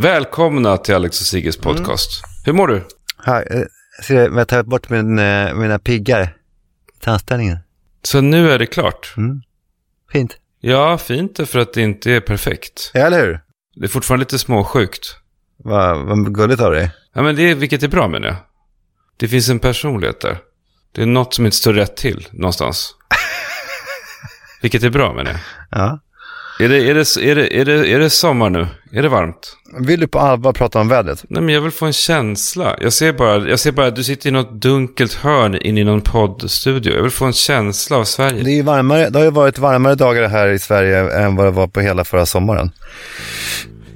[0.00, 2.22] Välkomna till Alex och Sigges podcast.
[2.44, 2.82] Hur mår du?
[3.24, 3.62] Här, eh,
[4.02, 6.36] ser jag, jag tar bort min, eh, mina piggar.
[7.00, 7.58] Tandställningen.
[8.02, 9.14] Så nu är det klart.
[9.16, 9.42] Mm.
[10.12, 10.36] Fint.
[10.60, 12.90] Ja, fint är för att det inte är perfekt.
[12.94, 13.40] Ja, eller hur?
[13.74, 15.16] Det är fortfarande lite småsjukt.
[15.56, 16.90] Vad vad gulligt av dig.
[17.14, 18.36] Ja, men det är, vilket är bra menar jag.
[19.16, 20.38] Det finns en personlighet där.
[20.92, 22.94] Det är något som inte står rätt till någonstans.
[24.62, 25.40] vilket är bra menar jag.
[25.70, 26.00] Ja.
[26.60, 28.66] Är det, är, det, är, det, är, det, är det sommar nu?
[28.92, 29.56] Är det varmt?
[29.86, 31.24] Vill du på allvar prata om vädret?
[31.28, 32.76] Nej, men jag vill få en känsla.
[32.80, 35.84] Jag ser bara, jag ser bara att du sitter i något dunkelt hörn inne i
[35.84, 36.94] någon poddstudio.
[36.94, 38.42] Jag vill få en känsla av Sverige.
[38.42, 41.50] Det, är varmare, det har ju varit varmare dagar här i Sverige än vad det
[41.50, 42.70] var på hela förra sommaren.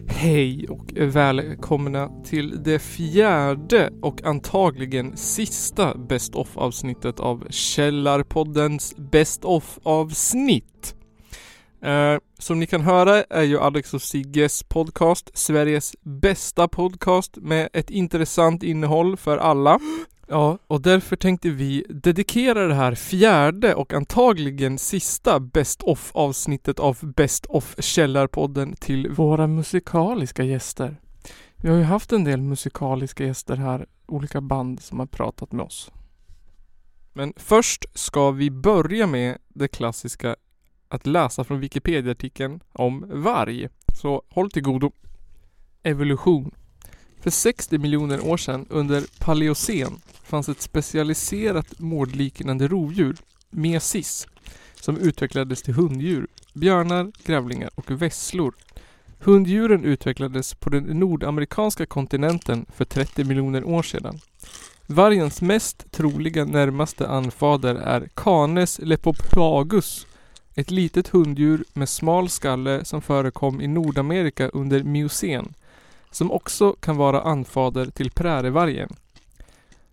[0.07, 9.45] Hej och välkomna till det fjärde och antagligen sista Best of avsnittet av Källarpoddens Best
[9.45, 10.95] of avsnitt.
[11.85, 17.69] Eh, som ni kan höra är ju Alex och Sigges podcast Sveriges bästa podcast med
[17.73, 19.81] ett intressant innehåll för alla.
[20.29, 26.79] Ja, och därför tänkte vi dedikera det här fjärde och antagligen sista Best of avsnittet
[26.79, 30.97] av Best of Källarpodden till våra musikaliska gäster.
[31.57, 35.65] Vi har ju haft en del musikaliska gäster här, olika band som har pratat med
[35.65, 35.91] oss.
[37.13, 40.37] Men först ska vi börja med det klassiska
[40.95, 43.69] att läsa från Wikipedia-artikeln om varg.
[43.95, 44.93] Så håll till godo.
[45.83, 46.51] Evolution.
[47.21, 53.17] För 60 miljoner år sedan under paleocen fanns ett specialiserat mårdliknande rovdjur,
[53.51, 54.27] mesis,
[54.75, 58.55] som utvecklades till hunddjur, björnar, grävlingar och vesslor.
[59.19, 64.19] Hunddjuren utvecklades på den nordamerikanska kontinenten för 30 miljoner år sedan.
[64.87, 70.07] Vargens mest troliga närmaste anfader är Canes lepopagus,
[70.55, 75.55] ett litet hunddjur med smal skalle som förekom i Nordamerika under miocen,
[76.11, 78.97] som också kan vara anfader till prärievargen.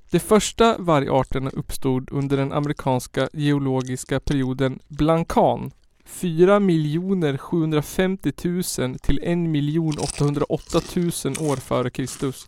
[0.09, 5.72] De första vargarterna uppstod under den amerikanska geologiska perioden Blankan
[6.06, 11.06] 4 750 000 till 1 808 000
[11.40, 12.47] år före Kristus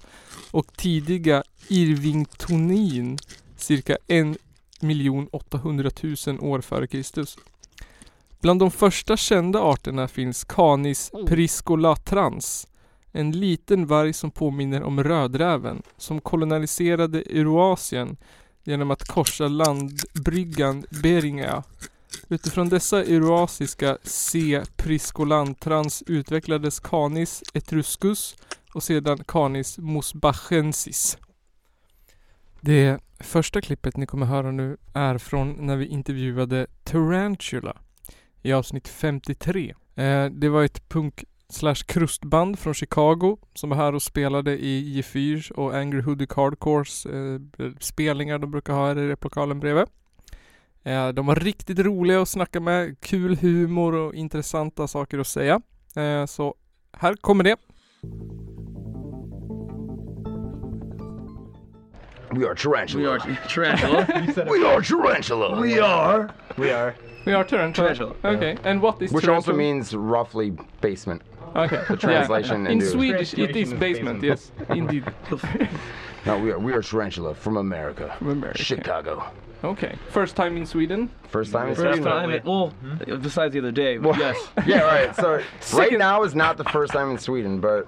[0.51, 3.17] och tidiga Irvingtonin
[3.57, 4.37] cirka 1
[5.31, 5.89] 800
[6.27, 7.37] 000 år före Kristus.
[8.43, 12.67] Bland de första kända arterna finns Canis priscolatrans
[13.11, 18.17] en liten varg som påminner om rödräven som koloniserade Eurasien
[18.63, 21.63] genom att korsa landbryggan Beringa.
[22.29, 24.61] Utifrån dessa eurasiska C.
[24.75, 28.35] priscolantrans utvecklades Canis etruscus
[28.73, 31.17] och sedan Canis mosbachensis.
[32.61, 37.77] Det första klippet ni kommer höra nu är från när vi intervjuade Tarantula
[38.43, 39.73] i avsnitt 53.
[39.95, 45.01] Eh, det var ett punk slash krustband från Chicago som var här och spelade i
[45.01, 47.39] G4 och Angry Hoodie Hardcores eh,
[47.79, 49.85] spelningar de brukar ha här i replokalen bredvid.
[50.83, 55.61] Eh, de var riktigt roliga att snacka med, kul humor och intressanta saker att säga.
[55.95, 56.55] Eh, så
[56.91, 57.55] här kommer det.
[62.33, 63.03] We are tarantula.
[63.03, 64.45] We are tarantula.
[64.49, 65.59] We are tarantula.
[65.59, 66.29] we are.
[66.57, 66.95] We are.
[67.25, 67.95] We are Tarantula.
[67.95, 69.35] Tarantula, Okay, and what is Which tarantula?
[69.35, 70.51] also means roughly
[70.81, 71.21] basement.
[71.55, 71.81] Okay.
[71.87, 72.71] the translation yeah.
[72.71, 75.05] In into- Swedish it is Translation is basement, yes, indeed.
[76.25, 78.15] No, we are we are tarantula from America.
[78.17, 78.63] From America.
[78.63, 79.23] Chicago.
[79.63, 81.09] Okay, first time in Sweden.
[81.29, 82.03] First time in First Sweden.
[82.03, 82.29] time.
[82.31, 82.73] It, well,
[83.21, 84.37] besides the other day, but yes.
[84.65, 85.15] Yeah, right.
[85.15, 85.41] So
[85.73, 87.87] right now is not the first time in Sweden, but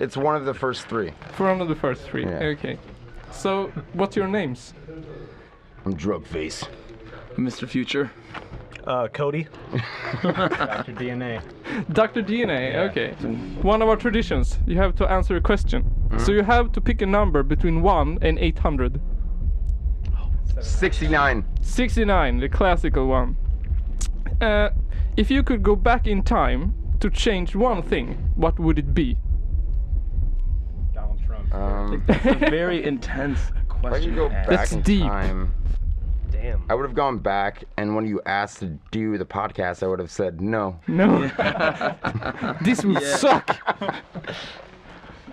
[0.00, 1.12] it's one of the first three.
[1.36, 2.24] For one of the first three.
[2.24, 2.52] Yeah.
[2.56, 2.78] Okay.
[3.32, 4.74] So, what's your names?
[5.84, 6.64] I'm drug face.
[7.36, 7.68] Mr.
[7.68, 8.10] Future.
[8.86, 9.46] Uh, Cody.
[10.22, 10.92] Dr.
[10.92, 11.42] DNA.
[11.92, 12.22] Dr.
[12.22, 13.12] DNA, okay.
[13.62, 15.82] One of our traditions, you have to answer a question.
[15.82, 16.18] Mm-hmm.
[16.18, 19.00] So you have to pick a number between 1 and 800.
[20.60, 21.44] 69.
[21.62, 23.36] 69, the classical one.
[24.40, 24.70] Uh,
[25.16, 29.18] if you could go back in time to change one thing, what would it be?
[31.58, 32.10] Donald Trump.
[32.10, 33.60] Um, It's a very intense if I
[33.90, 34.10] question.
[34.10, 35.02] could go back That's in deep.
[35.02, 35.52] time,
[36.30, 36.64] Damn.
[36.68, 39.98] I would have gone back, and when you asked to do the podcast, I would
[39.98, 40.78] have said no.
[40.88, 41.28] No.
[42.62, 43.56] this would suck.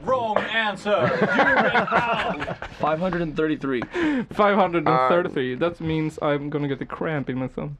[0.04, 0.90] Wrong answer.
[0.90, 2.56] You're in hell.
[2.80, 3.82] 533.
[4.34, 5.56] 533.
[5.56, 7.78] that means I'm gonna get a cramp in my thumb.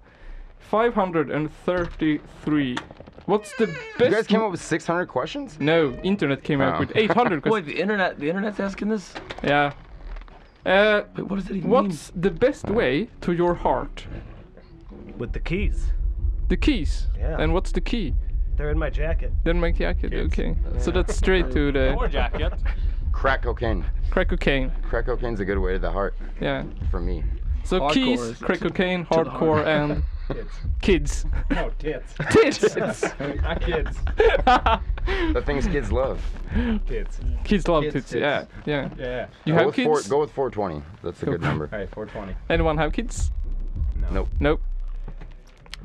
[0.60, 2.78] 533.
[3.26, 4.00] What's the best?
[4.00, 5.58] You guys came up with 600 questions?
[5.60, 6.80] No, internet came up Oh.
[6.80, 7.68] with 800 Wait, questions.
[7.76, 8.20] the internet.
[8.20, 9.14] The internet's asking this.
[9.44, 9.74] Yeah.
[10.66, 14.06] Uh, Wait, what does it even what's the best way to your heart?
[15.18, 15.88] With the keys.
[16.50, 17.08] The keys.
[17.18, 17.38] Yeah.
[17.40, 18.14] And what's the key?
[18.58, 19.32] They're in my jacket.
[19.44, 20.56] Then my jacket, okay.
[20.80, 22.54] So that's straight to the Or jacket.
[23.12, 23.86] Crack cocaine.
[24.10, 24.72] crack cocaine.
[24.84, 26.64] Crack cocaine's a good way to the heart Yeah.
[26.90, 27.24] for me.
[27.64, 30.04] So Hardcore keys, crack cocaine, to the hardcore, and
[30.82, 31.26] kids.
[31.50, 32.14] No, tits.
[32.32, 32.76] Tits!
[33.42, 33.98] Not kids.
[35.34, 36.22] The things kids love.
[36.88, 37.20] Tits.
[37.44, 38.22] kids love Kids, tits, tits.
[38.22, 38.90] yeah, yeah.
[38.98, 39.28] Yeah.
[39.46, 40.08] You go, have with four, kids?
[40.08, 40.84] go with 420.
[41.04, 41.66] That's a good number.
[41.72, 42.36] Alright, 420.
[42.50, 43.32] Anyone have kids?
[44.12, 44.30] Nope.
[44.40, 44.62] Nope.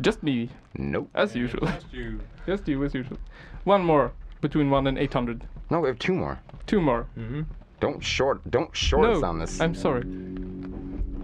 [0.01, 1.09] Just me, Nope.
[1.15, 1.67] as usual.
[1.67, 2.21] Just you.
[2.47, 3.17] Just you, as usual.
[3.65, 5.45] One more, between one and 800.
[5.71, 6.39] No, we have two more.
[6.67, 7.07] Two more.
[7.19, 7.43] Mm-hmm.
[7.81, 8.49] Don't short.
[8.51, 9.61] Don't short No, us on this.
[9.61, 10.03] I'm sorry.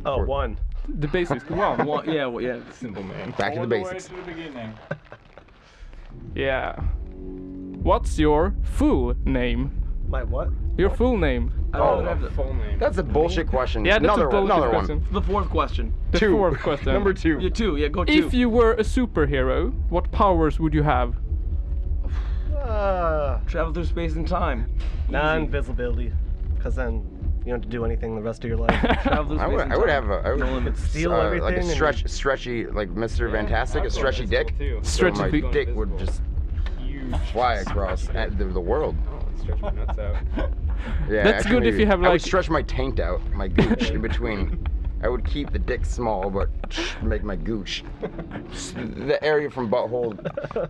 [0.04, 0.26] Oh, one.
[0.26, 0.58] one.
[0.98, 1.86] The basics, one.
[1.86, 2.60] Well, yeah, well, yeah.
[2.72, 3.30] Simple man.
[3.32, 4.10] Back to the All basics.
[4.10, 4.74] way to the beginning.
[6.34, 6.78] Yeah.
[7.82, 9.82] What's your full name?
[10.08, 10.50] My what?
[10.76, 11.50] Your full name.
[11.72, 12.78] I Oh, don't have the, Full name.
[12.78, 13.84] That's a bullshit question.
[13.84, 14.58] Yeah, that's another a bullshit one.
[14.58, 15.00] Another question.
[15.04, 15.12] one.
[15.12, 15.94] the fourth question.
[16.10, 16.36] The Two.
[16.36, 16.92] fourth question.
[16.92, 17.38] Number two.
[17.40, 17.76] Yeah, two.
[17.76, 18.12] Yeah, go two.
[18.12, 21.14] If you were a superhero, what powers would you have?
[22.56, 24.70] Uh, Travel through space and time.
[25.08, 26.12] non-visibility.
[26.56, 27.04] Because then
[27.44, 28.80] you don't have to do anything the rest of your life.
[29.02, 30.82] Travel I would, I would have a, I would, No limits.
[30.82, 31.44] Steal uh, everything.
[31.44, 33.30] like a and stretch, stretchy, like Mr.
[33.32, 34.56] Fantastic, a stretchy dick.
[34.58, 34.78] Too.
[34.82, 35.52] So Stretchy my dick.
[35.52, 36.22] dick would just
[36.78, 37.16] Huge.
[37.32, 38.96] fly across at the, the world.
[39.40, 40.16] Stretch my nuts out.
[41.08, 43.48] Yeah, That's actually, good if you have, I would like- stretch my taint out, my
[43.48, 44.64] gooch in between.
[45.02, 46.48] I would keep the dick small, but
[47.02, 47.82] make my gooch.
[48.74, 50.16] The area from butthole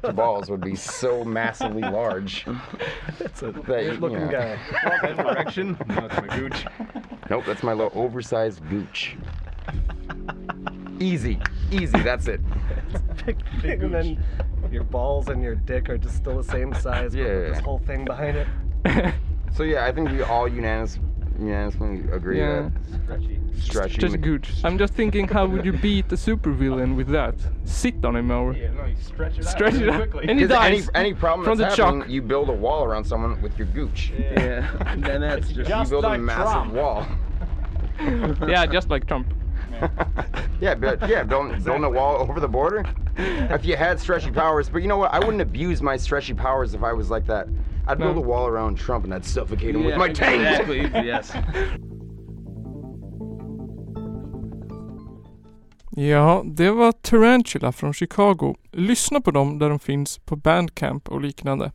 [0.03, 2.47] to balls would be so massively large.
[3.19, 4.31] That's a That, weird looking you know.
[4.31, 4.59] guy.
[5.03, 5.77] That direction?
[5.89, 6.65] No, it's my gooch.
[7.29, 9.17] Nope, that's my little oversized gooch.
[10.99, 11.39] Easy,
[11.71, 11.99] easy.
[12.01, 12.41] That's it.
[13.27, 14.25] Big, big, and then
[14.71, 17.49] your balls and your dick are just still the same size, but with Yeah.
[17.51, 19.15] this whole thing behind it.
[19.55, 20.99] So yeah, I think we all unanimous,
[21.39, 22.71] unanimously agree Yeah.
[22.71, 23.39] that Stretchy.
[23.57, 23.99] Stretchy.
[23.99, 24.47] Just ma- good.
[24.65, 27.35] I'm just thinking, how would you beat the supervillain with that?
[27.65, 29.51] Sit on him or Yeah, no, you stretch it out.
[29.51, 30.29] stretch it out, quickly.
[30.29, 30.91] and he 'Cause any dies.
[30.95, 32.11] any problem from that's the happening, shock.
[32.11, 34.13] you build a wall around someone with your gooch.
[34.19, 34.67] Yeah.
[34.87, 35.57] And then that's just.
[35.59, 36.73] You Just build a like massive Trump.
[36.75, 37.07] wall.
[38.49, 39.27] yeah, just like Trump.
[40.61, 42.85] Yeah, but yeah, building building a wall over the border.
[43.17, 45.13] If you had stretchy powers, but you know what?
[45.13, 47.49] I wouldn't abuse my stretchy powers if I was like that.
[47.89, 48.23] I'd build No.
[48.23, 50.41] a wall around Trump and I'd suffocate him with Yeah, my taint.
[50.43, 50.83] Exactly.
[51.05, 51.33] Yes.
[55.97, 58.57] Ja, det var Tarantula från Chicago.
[58.71, 61.73] Lyssna på dem där de finns på Bandcamp och liknande.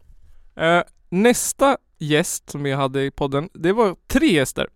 [0.56, 4.68] Eh, nästa gäst som vi hade i podden, det var tre gäster.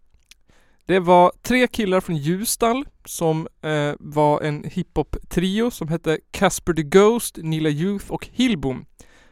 [0.86, 6.84] Det var tre killar från Ljusdal som eh, var en hiphop-trio som hette Casper the
[6.84, 8.86] Ghost, Nilla Youth och Hillbom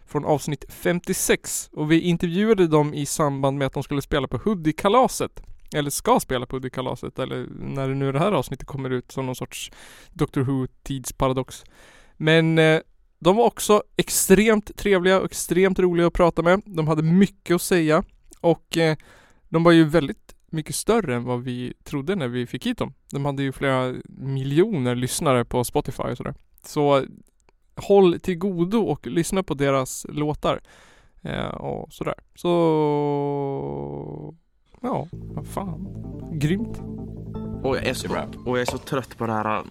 [0.06, 4.38] från avsnitt 56 och vi intervjuade dem i samband med att de skulle spela på
[4.38, 5.42] Hoodie-kalaset.
[5.76, 9.36] Eller ska spela på Hoodie-kalaset eller när nu det här avsnittet kommer ut som någon
[9.36, 9.72] sorts
[10.14, 11.64] Doctor Who tidsparadox.
[12.18, 12.80] Men eh,
[13.20, 16.62] de var också extremt trevliga och extremt roliga att prata med.
[16.66, 18.04] De hade mycket att säga
[18.42, 18.98] och eh,
[19.50, 22.94] de var ju väldigt mycket större än vad vi trodde när vi fick hit dem.
[23.12, 26.36] De hade ju flera miljoner lyssnare på Spotify och sådär.
[26.64, 27.06] Så
[27.76, 30.62] håll till godo och lyssna på deras låtar.
[31.22, 32.16] Eh, och sådär.
[32.36, 34.36] Så...
[34.82, 35.88] Ja, vad fan.
[36.32, 36.82] Grymt.
[37.64, 38.08] Och jag, är så,
[38.46, 39.64] och jag är så trött på det här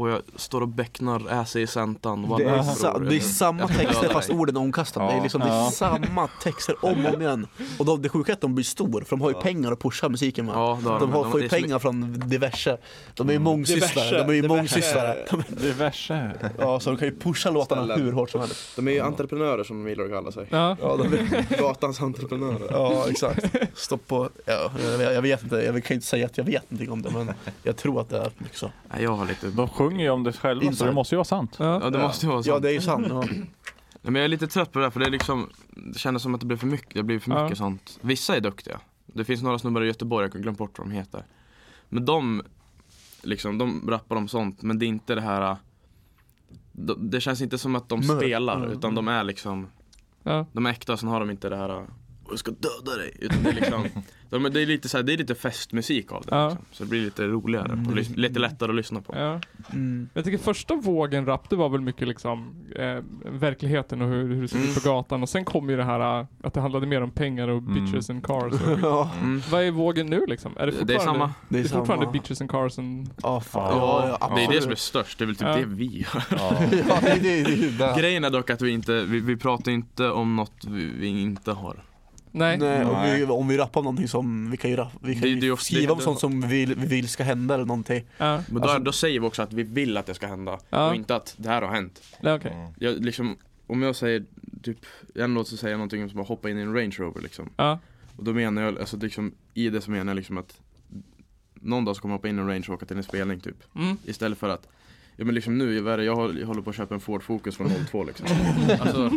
[0.00, 2.28] och jag står och becknar äse i sentan.
[2.28, 5.06] Vad Det är, sa, det är samma texter fast orden är omkastade.
[5.06, 7.46] Det är, liksom, det är samma texter om och om igen.
[7.78, 9.80] Och de, det sjuka är att de blir stor, för de har ju pengar att
[9.80, 10.54] pusha musiken med.
[10.54, 11.12] Ja, de de.
[11.12, 12.76] har, får ju så pengar från diverse.
[13.14, 14.24] De är ju mångsysslare.
[14.24, 15.16] De är ju mångsysslare.
[15.48, 16.30] Diverse.
[16.58, 18.76] Ja, så de kan ju pusha låtarna hur hårt som helst.
[18.76, 20.46] De är ju entreprenörer som de gillar att kalla sig.
[20.50, 20.76] Ja.
[20.80, 22.68] Ja, de är, Gatans entreprenörer.
[22.70, 23.54] ja exakt.
[23.74, 26.70] Stopp på, ja, jag, vet- jag vet inte, jag kan inte säga att jag vet
[26.70, 27.30] någonting om det men
[27.62, 28.70] jag tror att det är mycket så.
[28.92, 29.48] Nej, jag har lite...
[29.90, 31.56] Sjunger ju om det själva så det måste ju vara sant.
[31.58, 31.80] Ja.
[31.82, 32.62] Ja, det måste ju vara Ja sant.
[32.62, 33.06] det är ju sant.
[33.10, 33.24] Ja.
[34.02, 35.48] Men jag är lite trött på det där för det är liksom
[35.92, 37.42] Det kändes som att det blev för mycket, det blir för Ja.
[37.42, 40.78] mycket sånt Vissa är duktiga Det finns några snubbar i Göteborg, jag har glömt bort
[40.78, 41.24] vad de heter
[41.88, 42.42] Men de
[43.22, 45.56] Liksom, de rappar om sånt men det är inte det här
[46.72, 48.18] de- Det känns inte som att de Mörk.
[48.20, 48.70] spelar Mm.
[48.70, 49.66] utan de är liksom
[50.22, 50.46] Ja.
[50.52, 51.86] De är äkta och sen har de inte det här
[52.30, 53.16] jag ska döda dig.
[53.20, 53.84] Utan det är liksom,
[54.30, 56.34] de, det är lite så här, det är lite festmusik av det.
[56.36, 56.48] Ja.
[56.48, 56.64] Liksom.
[56.72, 59.14] Så det blir lite roligare och lys- lite lättare att lyssna på.
[59.16, 59.40] Ja.
[59.72, 60.08] Mm.
[60.14, 62.98] Jag tycker första vågen rap, det var väl mycket liksom eh,
[63.32, 65.22] verkligheten och hur, hur det såg ut på gatan.
[65.22, 67.84] Och sen kom ju det här eh, att det handlade mer om pengar och Mm.
[67.84, 68.52] bitches and cars.
[68.52, 69.42] Och, Ja, Mm.
[69.50, 70.52] vad är vågen nu liksom?
[70.56, 71.26] Är det Det är samma.
[71.26, 72.12] det det är är fortfarande samma.
[72.12, 73.10] bitches and cars and...
[73.22, 73.76] Ja, fan.
[73.78, 75.56] Ja, Ja, Det är det som är störst, det är väl typ Ja.
[75.56, 76.24] det vi gör.
[76.30, 76.56] Ja.
[76.88, 77.94] Ja, det, det, det, det.
[77.98, 81.52] Grejen är dock att vi inte, vi, vi pratar inte om något vi, vi inte
[81.52, 81.84] har.
[82.36, 82.58] Nej.
[82.58, 83.18] Nej, om Nej.
[83.20, 85.40] vi, om vi rappar om någonting som, vi kan ju, rapp, vi kan Det- ju
[85.40, 88.04] det ofta- skriva om det- sånt som vi vill, vi vill ska hända eller någonting.
[88.18, 90.88] Ja, Men då, då säger vi också att vi vill att det ska hända Ja.
[90.88, 92.02] och inte att det här har hänt.
[92.20, 92.52] nej, okej.
[92.78, 93.36] Jag, liksom,
[93.66, 94.24] om jag säger
[94.62, 94.78] typ,
[95.14, 97.48] en låt så säger jag någonting som att hoppa in i en Range Rover liksom.
[97.56, 97.78] Ja.
[98.16, 100.60] Och då menar jag, alltså liksom, i det så menar jag liksom att
[101.54, 103.40] någon dag så kommer jag hoppa in i en Range och åka till en spelning
[103.40, 103.56] typ.
[103.76, 103.96] Mm.
[104.04, 104.68] Istället för att
[105.16, 106.04] Ja men liksom nu, vad är det?
[106.04, 108.26] jag håller, på att köpa en Ford Focus från 02 liksom.
[108.80, 109.10] Alltså,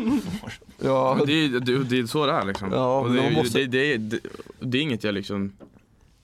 [0.84, 2.72] Ja, det, är, det, det är så det är liksom.
[2.72, 4.20] Ja, och det, måste- det, det, det,
[4.60, 5.52] det är inget jag liksom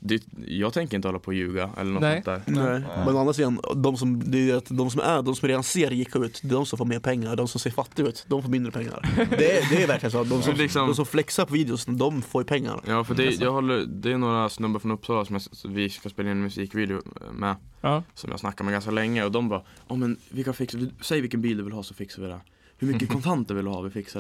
[0.06, 2.24] det, Jag tänker inte hålla på och ljuga eller något Nej.
[2.26, 2.84] sånt där Nej.
[3.06, 5.64] Men å andra sidan, de som, det är att de som är, de som redan
[5.64, 7.36] ser rika ut, det är de som får mer pengar.
[7.36, 9.00] De som ser fattiga ut, de får mindre pengar.
[9.30, 10.24] Det är, det är verkligen så.
[10.24, 12.82] De som, liksom- de som flexar på videos, de får ju pengar.
[12.88, 16.10] Ja för det, jag håller, det är några snubbar från Uppsala som jag, vi ska
[16.10, 18.04] spela in en musikvideo med Ja.
[18.14, 21.22] Som jag snackar med ganska länge och de bara Ja men vi kan fixa, säg
[21.22, 22.40] vilken bil du vill ha så fixar vi det
[22.78, 23.82] Hur mycket kontanter vill du ha?
[23.82, 24.20] Vi fixar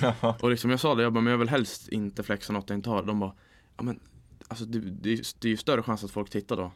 [0.00, 2.70] det Och liksom jag sa det, jag bara men jag vill helst inte flexa något
[2.70, 3.32] jag inte har De bara
[3.76, 4.00] Ja men
[4.48, 6.72] Alltså det, det, är- det är ju större chans att folk tittar då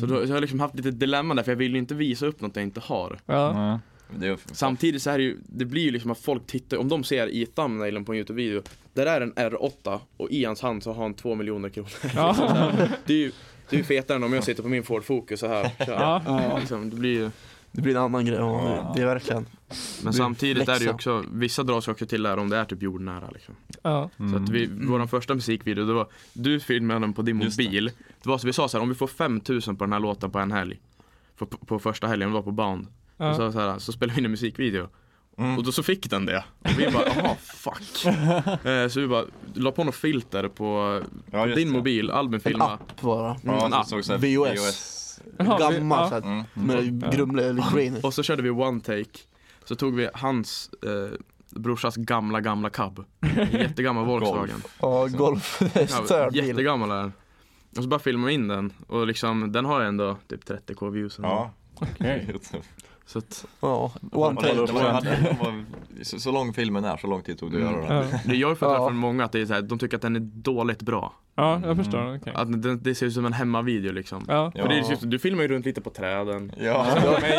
[0.00, 2.26] Så då, jag har liksom haft lite dilemma där för jag vill ju inte visa
[2.26, 3.80] upp något jag inte har Ja.
[4.22, 7.04] Är, Samtidigt så är det ju, det blir ju liksom att folk tittar, om de
[7.04, 10.92] ser i thumbnailen på en Youtube-video Där är en R8 och i hans hand så
[10.92, 12.36] har han två miljoner kronor Ja.
[13.06, 13.32] Det är ju
[13.70, 15.92] det är ju fetare än om jag sitter på min Ford Focus så här kör.
[15.92, 16.56] Ja.
[16.60, 17.30] Liksom, det blir ju
[17.72, 19.46] Det blir en annan grej, ja, det, är verkligen.
[20.04, 22.56] Men samtidigt är det ju också, vissa drar sig också till det här om det
[22.56, 23.54] är typ jordnära liksom.
[23.82, 24.10] Ja.
[24.30, 27.64] Så att vi, vår första musikvideo, det var, du filmade den på din Just det.
[27.64, 27.84] mobil.
[28.22, 28.28] Det.
[28.28, 30.38] var så vi sa så här, om vi får 5000 på den här låten på
[30.38, 30.80] en helg.
[31.38, 32.86] På, på första helgen, det var på Bound.
[33.16, 33.34] Ja.
[33.34, 34.88] Så, så, här, så spelade vi in en musikvideo.
[35.38, 35.58] Mm.
[35.58, 36.44] Och då så fick den det.
[36.58, 38.04] Och vi bara, jaha fuck.
[38.66, 39.24] eh, så vi bara,
[39.54, 41.00] la på något filter på
[41.30, 41.72] Ja, din det.
[41.72, 42.64] mobil, Albin En filma.
[42.64, 43.30] app bara.
[43.30, 44.99] Mm, så här VOS.
[45.38, 46.08] Jaha, vi- Gammal ja.
[46.08, 46.44] så här, Mm.
[46.54, 47.96] med grumlig eller brain.
[48.02, 49.18] Och så körde vi one take.
[49.64, 51.18] Så tog vi hans eh,
[51.50, 53.04] brorsas gamla, gamla cab.
[53.52, 54.62] Jättegammal Volkswagen.
[54.80, 55.62] Ja, golf.
[55.74, 56.46] Ja, störd bil.
[56.48, 57.12] jättegammal är den.
[57.76, 61.18] Och så bara filmade vi in den och liksom den har ändå typ 30k views
[61.18, 61.28] ändå.
[61.28, 61.50] Ja.
[61.74, 62.34] Okej.
[63.06, 64.54] Så att Ja, Det one take.
[64.54, 65.64] det var, det var,
[66.02, 68.08] så, så lång filmen är, så lång tid tog det att göra den.
[68.12, 68.18] Ja.
[68.24, 68.88] det jag har ju fått höra Ja.
[68.88, 71.12] från många att det är så här, de tycker att den är dåligt bra.
[71.34, 72.16] Ja, jag förstår.
[72.16, 72.32] Okej.
[72.36, 74.24] Att den, det ser ut som en hemmavideo liksom.
[74.28, 74.52] Ja.
[74.54, 74.62] Ja.
[74.62, 76.52] För det är just, du filmar ju runt lite på träden.
[76.60, 76.86] Ja.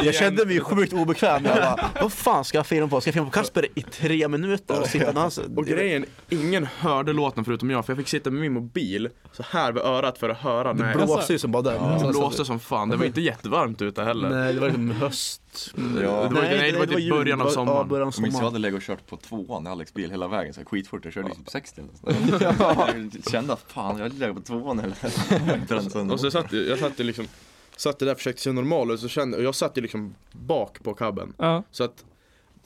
[0.04, 1.46] Jag kände mig sjukt obekväm.
[1.46, 3.02] Jag bara, vad fan ska jag filma på?
[3.02, 5.32] Ska jag filma på Kasper i tre minuter och sitta han...
[5.58, 9.44] Och grejen, ingen hörde låten förutom jag för jag fick sitta med min mobil så
[9.50, 10.74] här vid örat för att höra.
[10.74, 12.00] Det Nej, blåste ju som bara den.
[12.00, 12.90] det blåste som fan.
[12.90, 14.30] Det var inte jättevarmt ute heller.
[14.30, 15.42] Nej, det var liksom höst.
[15.76, 15.82] Ja.
[16.02, 16.06] Det
[16.36, 17.10] var, nej, det var typ jul.
[17.14, 17.88] början av Ja, sommaren.
[17.88, 18.54] början av Jag minns jag sommaren.
[18.54, 21.06] hade legat och kört på tvåan i Alex bil hela vägen, så skitfort.
[21.06, 22.44] Jag körde liksom 60 eller.
[22.60, 24.80] Jag kände att fan, jag hade legat på tvåan
[26.00, 27.28] en- Och så satt jag, jag satt liksom
[27.76, 30.94] Satt där och försökte se normal så kände och jag satt ju liksom bak på
[30.94, 31.64] cabben Ja.
[31.72, 32.06] Så att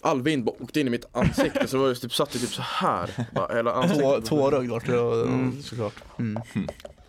[0.02, 2.54] all vind bara åkte in i mitt ansikte så var jag typ, satt jag typ
[2.54, 5.62] så här bara hela Två, ansiktet tvårögd vart det och- Mm.
[5.62, 5.94] såklart.
[6.20, 6.42] Mm.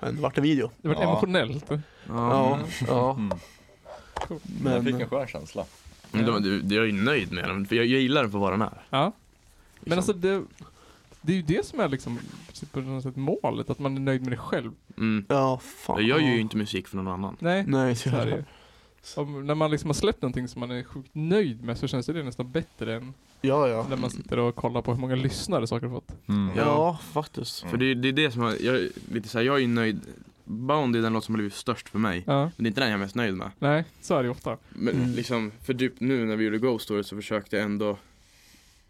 [0.01, 0.71] Men det vart en video.
[0.83, 1.03] Det var Ja.
[1.03, 1.65] emotionellt.
[1.69, 2.59] Ja, Ja,
[2.89, 3.11] ja.
[3.15, 3.33] Mm.
[4.65, 5.65] Jag fick Men en skön känsla.
[6.11, 8.53] men det- jag är ju nöjd med den för jag, jag gillar den för vad
[8.53, 9.03] den är Ja.
[9.05, 9.13] Men
[9.81, 9.99] Liksom.
[9.99, 10.43] alltså det,
[11.26, 12.18] det är ju det som är liksom
[12.73, 14.73] på något sätt målet, att man är nöjd med det själv.
[14.97, 15.25] mm.
[15.28, 16.06] ja, fan.
[16.06, 18.45] Jag gör ju inte musik för någon annan Nej, Nej, så är det.
[19.16, 22.06] Om, när man liksom har släppt någonting som man är sjukt nöjd med så känns
[22.06, 23.87] det nästan bättre än Ja, ja.
[23.90, 26.28] när man sitter och kollar på hur många lyssnare saker har fått.
[26.28, 26.56] Mm.
[26.56, 27.61] Ja, faktiskt.
[27.61, 29.66] För det, det är det som jag, jag, är lite så här, jag är ju
[29.66, 30.00] nöjd
[30.45, 32.42] Bound är den låt som har blivit störst för mig Ja.
[32.42, 34.30] Men det är inte den jag är mest nöjd med Nej, så är det ju
[34.30, 34.56] ofta.
[34.68, 35.11] Men Mm.
[35.14, 37.99] liksom, för typ nu när vi gjorde Ghost Story så försökte jag ändå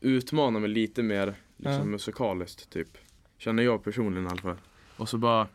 [0.00, 1.84] utmana mig lite mer liksom Ja.
[1.84, 2.98] musikaliskt typ.
[3.38, 4.56] Känner jag personligen i alla fall.
[4.96, 5.46] Och så bara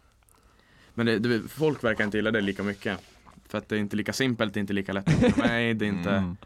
[0.93, 2.99] Men det, det, folk verkar inte gilla det lika mycket.
[3.47, 5.37] För att det är inte lika simpelt, det är inte lika lätt.
[5.37, 6.11] Nej, det är inte.
[6.11, 6.37] Mm.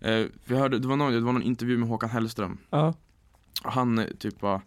[0.00, 2.58] Eh, jag hörde, det var, någon, det var någon intervju med Håkan Hellström.
[2.70, 2.94] Ja.
[3.64, 4.62] Och han eh, typ bara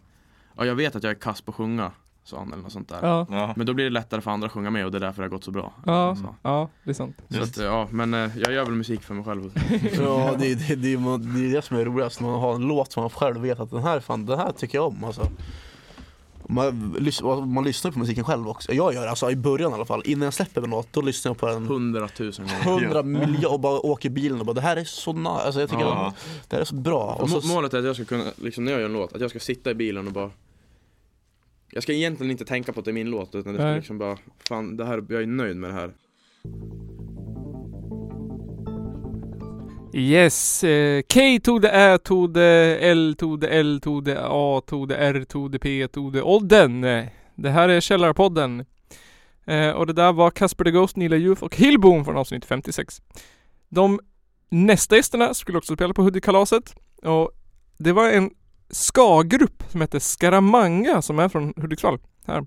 [0.56, 1.92] Ja, jag vet att jag är kass på att sjunga.
[2.24, 2.98] Sa han eller något sånt där.
[3.02, 3.26] Ja.
[3.30, 3.52] Ja.
[3.56, 5.28] Men då blir det lättare för andra att sjunga med och det är därför det
[5.28, 5.72] har gått så bra.
[5.86, 7.16] Ja, Så, ja, det är sant.
[7.30, 9.50] så att, ja, men eh, jag gör väl musik för mig själv.
[9.98, 12.62] Ja, det, det, det, är- det är det som är roligast, när man har en
[12.62, 15.28] låt som man själv vet att den här, fan, den här tycker jag om alltså.
[16.48, 16.94] Man,
[17.54, 20.02] man lyssnar på musiken själv också, jag gör det, alltså i början i alla fall.
[20.04, 22.80] Innan jag släpper en låt, då lyssnar jag på den Hundratusen gånger.
[22.80, 25.60] hundra miljoner och bara åker i bilen och bara det här är så nice, alltså
[25.60, 26.06] jag tycker Ja.
[26.06, 26.12] om,
[26.48, 27.26] det här är så bra.
[27.28, 29.30] Så, Målet är att jag ska kunna, liksom när jag gör en låt, att jag
[29.30, 30.30] ska sitta i bilen och bara
[31.74, 33.76] Jag ska egentligen inte tänka på att det är min låt utan det ska Nej.
[33.76, 35.94] liksom bara Fan det här, jag är nöjd med det här
[39.94, 44.62] Yes, eh, K to the Ä to the L to the L to the A
[44.66, 46.80] to the R to the P to the Odden.
[47.34, 48.64] Det här är Källarpodden.
[49.44, 53.02] Eh, och det där var Casper the Ghost, Nila Youth och Hillboom från avsnitt 56.
[53.68, 54.00] De
[54.48, 57.30] nästa gästerna skulle också spela på Hudikkalaset och
[57.78, 58.30] det var en
[58.72, 62.46] ska-grupp som hette Skaramanga som är från Hudiksvall här.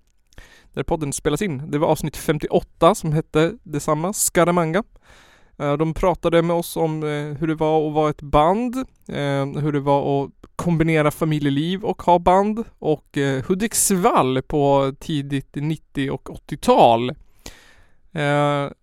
[0.73, 1.71] Där podden spelas in.
[1.71, 4.83] Det var avsnitt 58 som hette detsamma, Skaramanga.
[5.59, 8.75] Eh, de pratade med oss om eh, hur det var att vara ett band,
[9.07, 13.17] eh, hur det var att kombinera familjeliv och ha band och
[13.47, 17.09] Hudiksvall på tidigt 90 och 80-tal.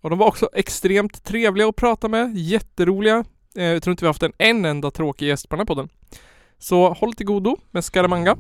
[0.00, 3.24] Och de var också extremt trevliga att prata med, jätteroliga.
[3.54, 5.88] Jag tror inte vi har haft en, en enda tråkig gäst på den här podden.
[6.62, 8.36] Så håll till godo med Scaramanga.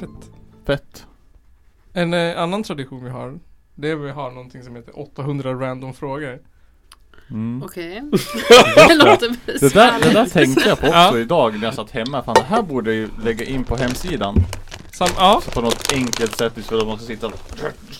[0.00, 0.30] Fett.
[0.66, 1.06] Fett.
[1.92, 3.38] En eh, annan tradition vi har,
[3.74, 6.38] det är att vi har någonting som heter 800 random frågor.
[7.30, 7.62] Mm.
[7.64, 8.02] Okej.
[8.88, 11.18] det låter Det där, det där tänkte jag på också Ja.
[11.18, 12.22] idag när jag satt hemma.
[12.22, 14.36] Fan det här borde jag ju lägga in på hemsidan.
[14.92, 17.32] Sam, ja, Så på något enkelt sätt istället för att man ska sitta och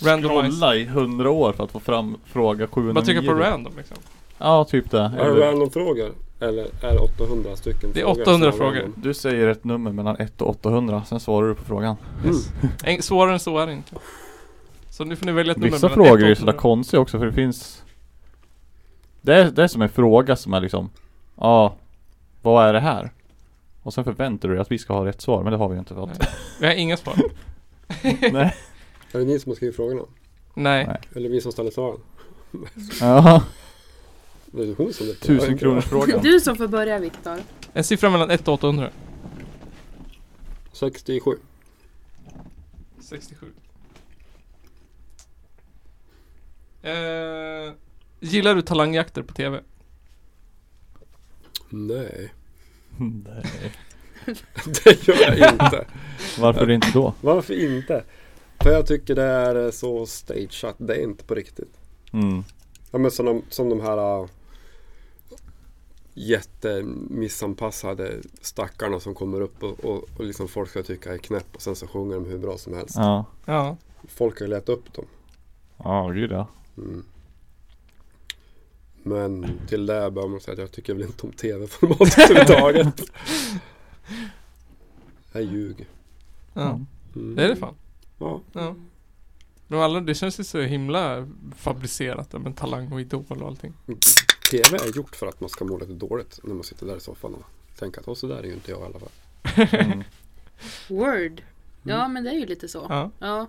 [0.03, 0.51] randomize.
[0.51, 2.95] scrolla i hundra år för att få fram fråga 709.
[2.95, 3.97] Bara trycka på random liksom.
[4.39, 4.99] Ja, typ det.
[5.01, 6.13] Är det Eller, random frågor?
[6.43, 8.93] Eller är det 800 stycken Det är frågor 800 som är frågor.
[8.97, 11.97] du säger ett nummer mellan 1 och 800, sen svarar du på frågan.
[12.25, 12.37] Mm.
[12.85, 13.95] En, svårare än så är det inte.
[14.91, 16.53] Så nu får ni välja ett nummer Vissa mellan frågor ett är och ju sådär
[16.53, 16.61] 800.
[16.63, 17.83] konstiga också för det finns
[19.21, 20.91] Det är, det är som en fråga som är liksom
[21.37, 21.75] Ja
[22.43, 23.11] Vad är det här?
[23.83, 25.75] Och sen förväntar du dig att vi ska ha rätt svar men det har vi
[25.75, 26.11] ju inte fått
[26.61, 27.15] Vi har inga svar.
[28.33, 28.55] Nej
[29.13, 30.03] Är det ni som har skrivit frågorna?
[30.55, 30.87] Nej.
[30.87, 31.01] Nej.
[31.17, 31.99] Eller vi som ställer svaren?
[33.01, 33.43] Ja, Det är hon som
[34.41, 34.42] det
[35.21, 37.39] tusen kronors frågan Du som får börja Viktor.
[37.73, 38.91] En siffra mellan 1 och 800.
[40.73, 41.31] 67.
[43.01, 43.47] 67.
[46.83, 47.73] Eh,
[48.21, 49.61] gillar du talangjakter på TV?
[51.69, 52.33] Nej,
[52.99, 53.73] Nej.
[54.85, 55.85] det gör jag inte.
[56.39, 57.15] Varför inte då?
[57.21, 58.05] Varför inte?
[58.63, 60.77] För jag tycker det är så stageat.
[60.79, 61.79] Det är inte på riktigt.
[62.13, 62.45] Mm.
[62.91, 64.29] Ja, men som, de, som de här uh,
[66.15, 71.63] jättemissanpassade stackarna som kommer upp och, och, och liksom folk ska tycka är knäpp och
[71.63, 72.95] sen så sjunger de hur bra som helst.
[72.97, 73.77] Ja Ja.
[74.09, 75.05] Folk har ju letat upp dem.
[75.77, 77.05] Ja, gud ja Mm.
[79.03, 83.01] Men till det bör man säga att jag tycker väl inte om tv-format överhuvudtaget.
[85.33, 85.87] Jag ljug.
[86.55, 86.81] ja.
[87.17, 87.35] Mm.
[87.35, 87.75] Det är det fan.
[88.19, 88.41] Ja.
[88.53, 88.75] Ja.
[89.67, 93.73] Men alla, det känns ju så himla fabricerat med Talang och Idol och allting.
[94.53, 97.01] TV är gjort för att man ska må lite dåligt när man sitter där i
[97.01, 97.45] soffan och
[97.79, 99.81] tänker att "Åh, så där är ju inte jag i alla fall.
[99.81, 100.03] mm.
[100.89, 101.43] Word.
[101.83, 102.87] Ja men det är ju lite så.
[102.89, 103.47] Ja, Ja.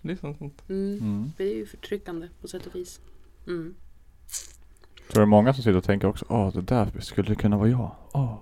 [0.00, 0.62] det är sant.
[0.68, 0.98] Mm.
[0.98, 1.32] Mm.
[1.36, 3.00] Det är ju förtryckande på sätt och vis.
[3.46, 3.74] Mm.
[5.10, 7.68] Tror det är många som sitter och tänker också Åh det där skulle kunna vara
[7.68, 8.34] jag Åh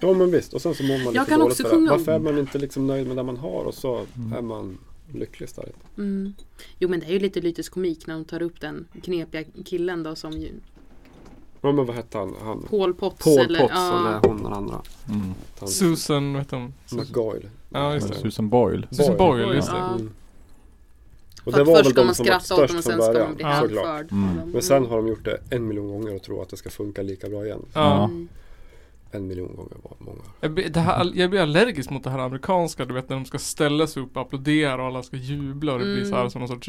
[0.00, 1.90] Ja men visst, och sen så mår man Jag lite kan dåligt också för det.
[1.90, 4.32] Varför är man inte liksom nöjd med det man har och så Mm.
[4.32, 4.78] är man
[5.14, 5.74] lycklig istället.
[5.98, 6.34] Mm.
[6.78, 10.14] Jo men det är ju lite lyteskomik när de tar upp den knepiga killen då
[10.14, 10.52] som ju
[11.62, 12.34] Ja men vad hette han?
[12.42, 14.08] han Paul Potts Paul eller Potts ja.
[14.08, 14.82] eller hon den andra.
[15.08, 15.22] mm.
[15.60, 16.74] Han, Susan, vet hon?
[16.92, 17.50] McGoyle.
[17.70, 18.14] Ja, just det.
[18.14, 19.42] Susan Boyle Susan Boyle.
[19.44, 19.76] Boyle, just det.
[19.76, 19.94] Ja.
[19.94, 20.10] Mm.
[21.44, 22.96] Och det var först väl ska de man som var skratta åt dem och störst
[22.98, 23.34] från sen ska man början.
[23.34, 23.60] bli Ja.
[23.60, 23.86] Såklart.
[23.86, 24.12] hänförd.
[24.12, 24.50] Mm.
[24.50, 27.02] Men sen har de gjort det en miljon gånger och tror att det ska funka
[27.02, 27.62] lika bra igen.
[27.72, 28.04] Ja.
[28.04, 28.28] Mm.
[29.12, 30.22] En miljon gånger var många.
[30.40, 33.24] Jag blir, det här, jag blir allergisk mot det här amerikanska, du vet när de
[33.24, 36.10] ska ställa sig upp och applådera och alla ska jubla och det blir Mm.
[36.10, 36.68] så här som någon sorts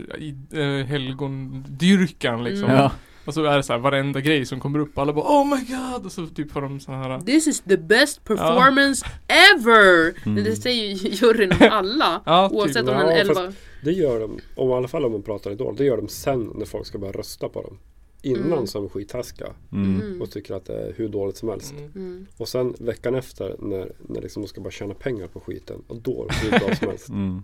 [0.53, 2.63] eh, helgondyrkan liksom.
[2.69, 2.77] Mm.
[2.81, 2.91] Ja
[3.25, 5.65] Och så är det så här varenda grej som kommer upp, alla bara Oh my
[5.65, 6.05] god!
[6.05, 10.13] Och så typ får de så här This is the best performance ever!
[10.25, 10.43] Mm.
[10.43, 12.21] Det säger ju juryn om alla.
[12.25, 12.57] Ja, typ.
[12.57, 13.53] Oavsett om Ja, den är fast- 11.
[13.83, 16.51] Det gör de, om, i alla fall om man pratar Idol, det gör de sen
[16.55, 17.77] när folk ska börja rösta på dem.
[18.23, 18.65] Innan Mm.
[18.73, 20.01] de skitaska mm.
[20.01, 20.21] Mm.
[20.21, 21.71] och tycker att det är hur dåligt som helst.
[21.71, 21.91] Mm.
[21.95, 22.27] Mm.
[22.37, 25.95] Och sen veckan efter när, när liksom de ska bara tjäna pengar på skiten och
[25.95, 27.09] då är det hur bra som helst.
[27.21, 27.43] Mm.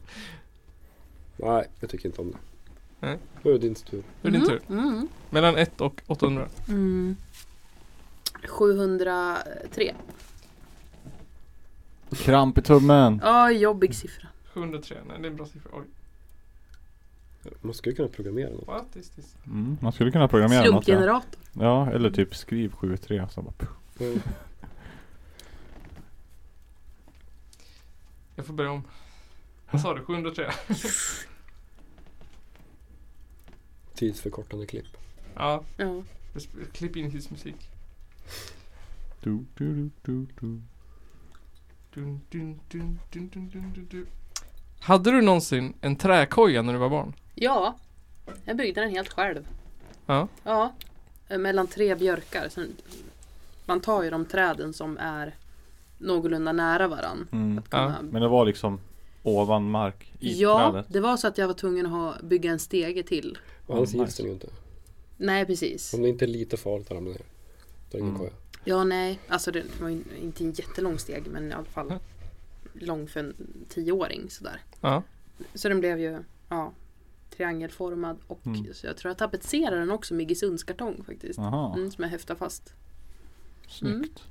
[1.38, 2.38] Nej, jag tycker inte om det.
[3.00, 3.18] Nej.
[3.44, 4.04] Då är det din tur.
[4.22, 4.62] Då är det din tur.
[4.70, 5.08] Mm.
[5.30, 6.48] Mellan 1 och 800.
[6.70, 7.16] Mm.
[8.44, 9.96] 703.
[12.12, 14.28] Kramp i tummen Ja, jobbig siffra.
[14.54, 15.70] 703, nej det är en bra siffra.
[15.74, 15.84] Oj,
[17.62, 18.68] Man skulle kunna programmera något.
[18.68, 19.36] what is this?
[19.46, 19.78] mm.
[19.82, 20.82] Man skulle kunna programmera något ja.
[20.96, 21.40] Slumpgenerator.
[21.54, 23.68] ja, eller typ skriv 73 så bara, puh.
[24.00, 24.20] Mm.
[28.36, 28.84] Jag får börja om.
[29.72, 30.02] Vad sa du?
[30.06, 30.52] 703?
[33.94, 34.86] Tidsförkortande klipp.
[35.36, 36.04] Ja, Ja.
[36.72, 37.56] klipp in tidsmusik.
[39.24, 40.62] du, du, du, du, du.
[41.94, 44.08] Dun, dun, dun, dun, dun, dun, dun, dun.
[44.80, 47.14] Hade du någonsin en träkoja när du var barn?
[47.40, 47.76] Ja,
[48.46, 49.48] jag byggde den helt själv.
[50.06, 50.28] Ja.
[50.44, 50.74] Ja,
[51.28, 52.50] eh, mellan tre björkar.
[52.50, 52.76] Sen,
[53.66, 55.36] man tar ju de träden som är
[55.98, 57.28] någorlunda nära varann.
[57.32, 57.62] Mm.
[57.70, 58.80] Kunna- Men det var liksom
[59.24, 62.52] ovan mark i Ja, trädet det var så att jag var tvungen att ha, bygga
[62.52, 63.38] en stege till.
[63.68, 64.48] Och annars gills den ju inte.
[65.18, 65.94] Nej, precis.
[65.94, 67.22] Om det inte är lite farligt att ramla ner.
[67.92, 68.32] Då är det ingen Mm.
[68.64, 69.20] Ja, nej.
[69.28, 71.94] Alltså det var ju inte en jättelång steg men i alla fall
[72.74, 73.36] lång för en
[73.70, 74.62] tioåring sådär.
[74.82, 75.04] Ja.
[75.54, 76.20] Så den blev ju,
[76.50, 76.72] ja,
[77.30, 78.74] triangelformad och Mm.
[78.74, 81.40] så jag tror jag tapetserar den också med Iggesundskartong faktiskt.
[81.40, 82.74] Mm, som jag häftar fast.
[83.68, 84.24] Snyggt.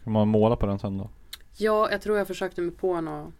[0.00, 1.10] Ska man måla på den sen då?
[1.56, 3.32] Ja, jag tror jag försökte mig på något.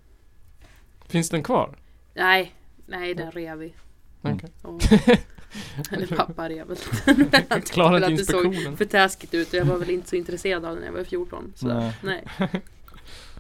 [1.06, 1.78] Finns den kvar?
[2.14, 2.54] Nej,
[2.86, 3.74] nej den rev vi.
[4.22, 4.50] Okej.
[4.62, 4.82] Och-
[5.92, 7.16] Eller pappa rev väl den.
[7.16, 7.26] Han
[7.60, 8.32] tyckte Klarar väl inte att det
[8.64, 10.92] såg för taskigt ut och jag var väl inte så intresserad av den när jag
[10.92, 11.52] var 14.
[11.56, 11.96] Så Nej.
[12.02, 12.24] nej.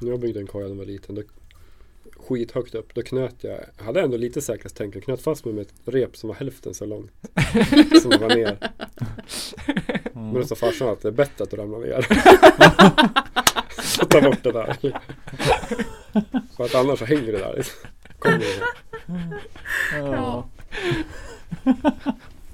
[0.00, 1.22] Jag byggde en koja när jag var liten, då,
[2.28, 5.62] skithögt upp, då knöt jag, jag hade ändå lite säkerhetstänk, jag knöt fast mig med
[5.62, 7.12] ett rep som var hälften så långt.
[8.02, 8.70] som var ner.
[10.12, 12.06] Men då sa farsan att det är bättre att du ramlar ner.
[13.82, 14.76] så ta bort det där.
[16.56, 17.66] För att annars så hänger det där.
[18.18, 18.60] Kommer det.
[19.98, 20.48] Ja.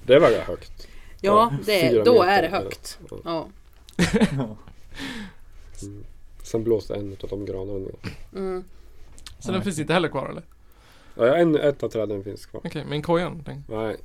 [0.07, 0.89] Det var ganska högt.
[1.21, 2.99] Ja, det, då är det högt.
[3.25, 3.49] Ja.
[5.83, 6.05] Mm.
[6.43, 7.95] Sen blåste en av de granarna ner.
[8.35, 8.65] Mm.
[9.39, 10.43] Så den finns inte heller kvar eller?
[11.15, 12.61] Ja, en, ett av träden finns kvar.
[12.65, 13.43] Okej, men kojan?
[13.47, 13.65] Den.
[13.69, 13.97] Nej,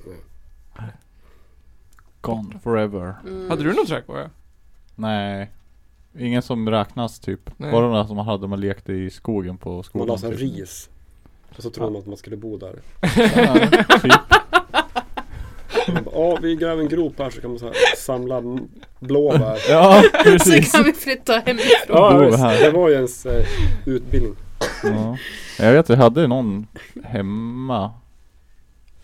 [0.77, 0.87] nej.
[2.21, 3.15] Gone forever.
[3.27, 3.49] Mm.
[3.49, 4.29] Hade du någon träkoja?
[4.95, 5.51] Nej.
[6.19, 7.39] Ingen som räknas typ.
[7.57, 7.71] Nej.
[7.71, 10.07] Bara de som man hade när man lekte i skogen på Man skolan.
[10.07, 10.41] la så här typ.
[10.57, 10.89] ris.
[11.57, 12.79] Och så trodde man att man skulle bo där.
[13.01, 13.67] Ja,
[14.01, 14.11] typ.
[15.93, 18.41] Man bara, Ja, vi gräver en grop här så kan man så här samla
[18.99, 19.57] blåbär.
[19.69, 20.71] Ja, Så precis.
[20.71, 21.87] kan vi flytta hemifrån.
[21.97, 22.37] Ja, Bo visst.
[22.39, 22.59] här.
[22.63, 23.45] det var ju ens eh,
[23.85, 24.35] utbildning.
[24.83, 25.17] Ja.
[25.59, 26.67] Jag vet, jag hade någon
[27.03, 27.91] hemma.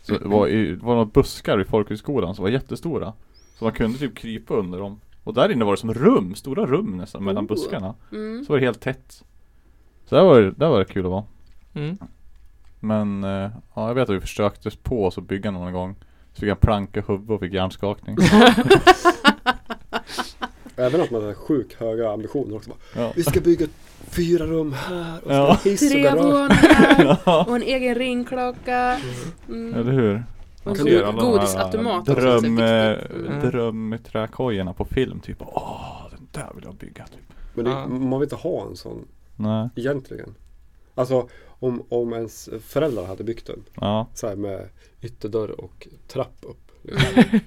[0.02, 3.14] Så det var, i, det var några buskar i folkhögskolan som var jättestora.
[3.58, 5.00] Så man kunde typ krypa under dem.
[5.24, 7.48] Och där inne var det som rum, stora rum nästan mellan Oh.
[7.48, 7.96] buskarna.
[8.12, 8.46] Mm.
[8.46, 9.24] Så var det helt tätt.
[10.06, 11.24] Så där var det, där var det kul att vara.
[11.74, 11.98] Mm.
[12.80, 15.96] Men eh, ja, jag vet att vi försökte på oss att bygga någon gång.
[16.34, 18.18] Så fick jag planka huvud och fick hjärnskakning.
[20.78, 22.70] Även att man hade sjukt höga ambitioner också.
[22.70, 23.14] Bara, Ja.
[23.16, 23.68] Vi ska bygga
[24.10, 25.60] fyra rum här och Ja.
[25.64, 26.24] hiss och Tre garage.
[26.24, 29.00] våningar och en egen ringklocka.
[29.48, 29.74] Mm.
[29.74, 30.24] Eller hur?
[30.64, 32.60] Och en god- godisautomat också, Dröm, viktigt.
[33.28, 33.50] Mm.
[33.50, 35.38] drömträkojorna på film typ.
[35.40, 37.34] Åh, den där vill jag bygga typ.
[37.54, 37.88] Men det, Ja.
[37.88, 39.70] man vill inte ha en sån Nej.
[39.76, 40.36] egentligen.
[40.96, 41.28] Alltså
[41.60, 43.64] om, om ens föräldrar hade byggt den.
[43.74, 44.08] Ja.
[44.14, 44.70] Så här med
[45.02, 46.67] ytterdörr och trapp upp.
[46.92, 47.40] Liksom.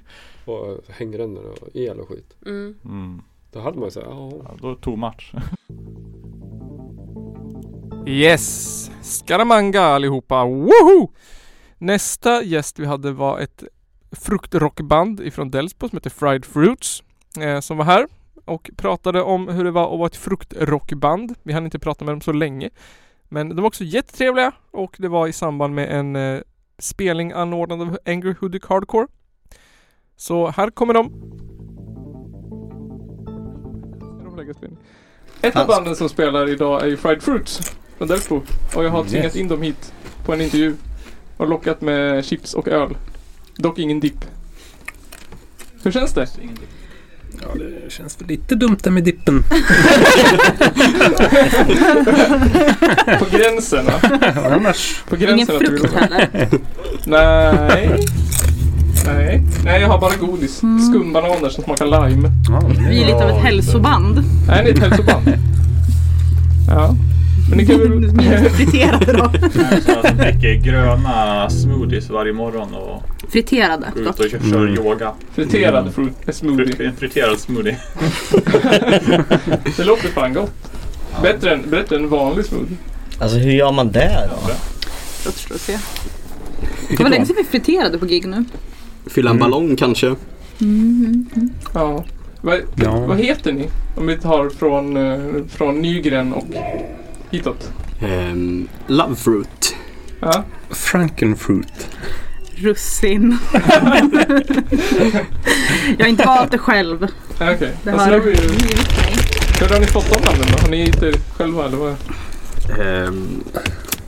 [0.45, 2.37] och hängrännor och el och skit.
[2.47, 2.75] Mm.
[2.85, 3.23] Mm.
[3.53, 4.33] Då hade man ju såhär, ja.
[4.45, 5.33] ja då tog match.
[8.07, 8.91] Yes!
[9.03, 10.45] Scaramanga allihopa!
[10.45, 11.13] Woho!
[11.79, 13.65] Nästa gäst vi hade var ett
[14.13, 17.03] fruktrockband ifrån Delsbo som heter Fried Fruits.
[17.41, 18.07] Eh, som var här
[18.45, 21.35] och pratade om hur det var att vara ett fruktrockband.
[21.43, 22.71] Vi hann inte prata med dem så länge.
[23.29, 26.41] Men de var också jättetrevliga och det var i samband med en eh,
[26.79, 29.07] spelning anordnad av Angry Hoodic Hardcore.
[30.21, 31.13] Så här kommer de.
[35.43, 38.43] Ett av banden som spelar idag är ju Fried Fruits från Delsbo.
[38.75, 39.37] Och jag har tvingat Yes.
[39.37, 39.93] in dem hit
[40.27, 40.75] på en intervju.
[41.37, 42.97] Och lockat med chips och öl.
[43.57, 44.25] Dock ingen dipp.
[45.83, 46.27] Hur känns det?
[47.43, 49.43] Ja, det känns väl lite dumt där med dippen.
[53.19, 53.93] På gränsen va?
[54.45, 55.03] Annars.
[55.09, 56.49] På gränsen Ingen frukt heller.
[57.07, 58.07] Nej.
[59.71, 59.81] Nej.
[59.81, 60.57] Jag har bara godis.
[60.91, 62.31] Skumbananer som smakar lime.
[62.91, 64.25] Vi är lite av ett hälsoband.
[64.51, 65.33] Är ett hälsoband.
[66.69, 66.95] Ja.
[67.49, 68.51] Men ni kan väl...
[68.51, 69.33] Friterade då.
[70.05, 73.03] Jag dricker gröna smoothies varje morgon och
[73.33, 73.87] Friterade.
[73.95, 74.75] går ut och kör, kör Mm.
[74.75, 75.13] yoga.
[75.35, 76.87] Friterad fruit smoothie.
[76.87, 77.77] En friterad smoothie.
[79.77, 80.53] Det låter fan gott.
[81.23, 82.77] Bättre än, bättre än vanlig smoothie.
[83.19, 84.53] Alltså hur gör man det då?
[85.25, 85.79] Låt oss se.
[86.97, 88.45] Det var länge sedan vi friterade på gig nu.
[89.11, 90.15] Fylla en ballong kanske.
[90.61, 91.27] Mm.
[91.75, 92.05] Ja.
[92.41, 92.99] Vad, Ja.
[93.07, 93.69] vad heter ni?
[93.97, 96.47] Om vi tar från, eh, från Nygren och
[97.31, 97.73] hitåt.
[98.33, 99.77] Um, love fruit.
[100.21, 100.45] Ja.
[100.71, 101.89] Frankenfruit.
[102.57, 103.39] Russin.
[105.99, 107.07] jag har inte valt det själv.
[107.35, 107.73] Okej.
[107.83, 108.49] Det Alltså, har vi ju-.
[109.61, 110.63] Hur har ni fått de namnen då?
[110.63, 111.95] Har ni hittat er själva eller vad?
[112.81, 113.45] Ehm,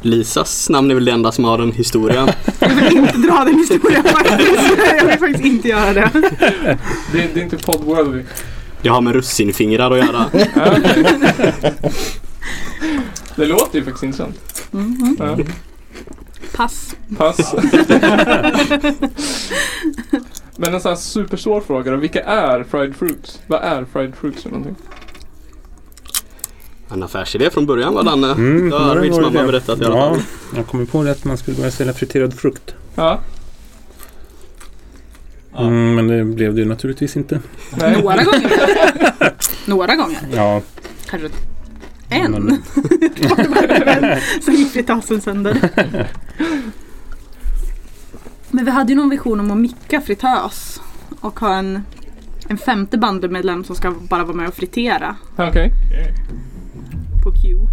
[0.02, 2.34] Lisas namn är väl det enda som har en historia.
[2.60, 4.62] Jag vill inte dra den historien faktiskt.
[4.98, 6.10] Jag vill faktiskt inte göra det.
[7.12, 8.22] Det, det är inte podworthy.
[8.82, 10.26] Det har med russinfingrar att göra.
[13.36, 14.68] Det låter ju faktiskt intressant.
[14.70, 15.16] Mhm.
[15.18, 15.38] Ja.
[16.56, 16.94] Pass.
[17.18, 17.54] Pass.
[20.56, 21.96] Men en sån här supersvår fråga då.
[21.96, 23.40] Vilka är fried fruits?
[23.46, 24.74] Vad är fried fruits för någonting?
[26.92, 28.32] En affärsidé från början var Danne.
[28.32, 29.46] Mm, det har Arvids mamma det.
[29.46, 30.22] berättat i alla Ja, fall.
[30.56, 32.74] jag kom ju på det att man skulle börja sälja friterad frukt.
[32.94, 33.20] Ja.
[35.58, 37.40] Mm, men det blev det ju naturligtvis inte.
[37.76, 38.02] Nej.
[38.02, 38.52] Några gånger.
[39.66, 40.18] Några gånger.
[40.34, 40.62] Ja,
[41.06, 41.28] Kanske
[42.08, 42.30] en.
[42.32, 42.62] Men-
[44.42, 45.70] Sen gick fritasen sönder.
[48.50, 50.80] Men vi hade ju någon vision om att micka fritös
[51.20, 51.82] och ha en,
[52.48, 55.72] en femte bandmedlem som ska bara vara med och fritera Okej.
[57.22, 57.58] På Q.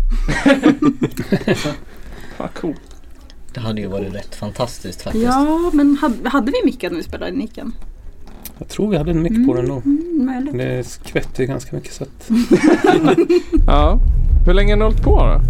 [2.37, 2.81] Vad coolt.
[3.53, 5.25] Det hade ju varit rätt fantastiskt faktiskt.
[5.25, 7.73] Ja, men hade, hade vi mickat när vi spelade i Nicken?
[8.57, 9.81] Jag tror vi hade en mick på den då.
[9.85, 10.53] Mm, möjligt.
[10.53, 12.29] Det skvätter ju ganska mycket så att...
[13.67, 13.99] Ja.
[14.45, 15.41] Hur länge har ni hållit på då?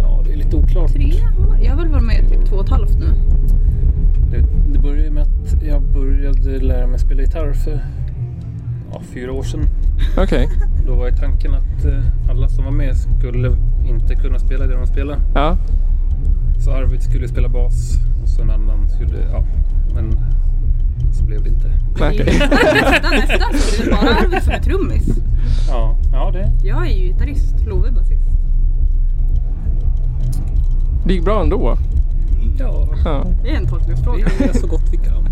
[0.00, 0.92] Ja, det är lite oklart.
[0.92, 1.58] Tre år?
[1.62, 3.06] Jag har väl varit med i typ två och ett halvt nu.
[4.30, 7.80] Det, det började med att jag började lära mig spela gitarr för
[8.92, 9.66] ja, fyra år sedan.
[10.16, 10.48] Okej.
[10.86, 14.74] Då var ju tanken att eh, alla som var med skulle inte kunna spela det
[14.74, 15.20] de spelade.
[15.34, 15.56] Ja.
[16.64, 19.44] Så Arvid skulle spela bas och så en annan skulle, ja,
[19.94, 20.12] men
[21.12, 21.68] så blev det inte.
[21.88, 25.08] Nästan, nästan så är det bara Arvid som är trummis.
[25.68, 26.52] Ja, ja det.
[26.68, 28.20] Jag är ju gitarrist, Love är basist.
[31.06, 31.78] Det gick bra ändå.
[32.58, 33.24] Ja, Ja.
[33.42, 34.26] Det är en tolkningsfråga.
[34.38, 35.28] vi är så gott vi kan.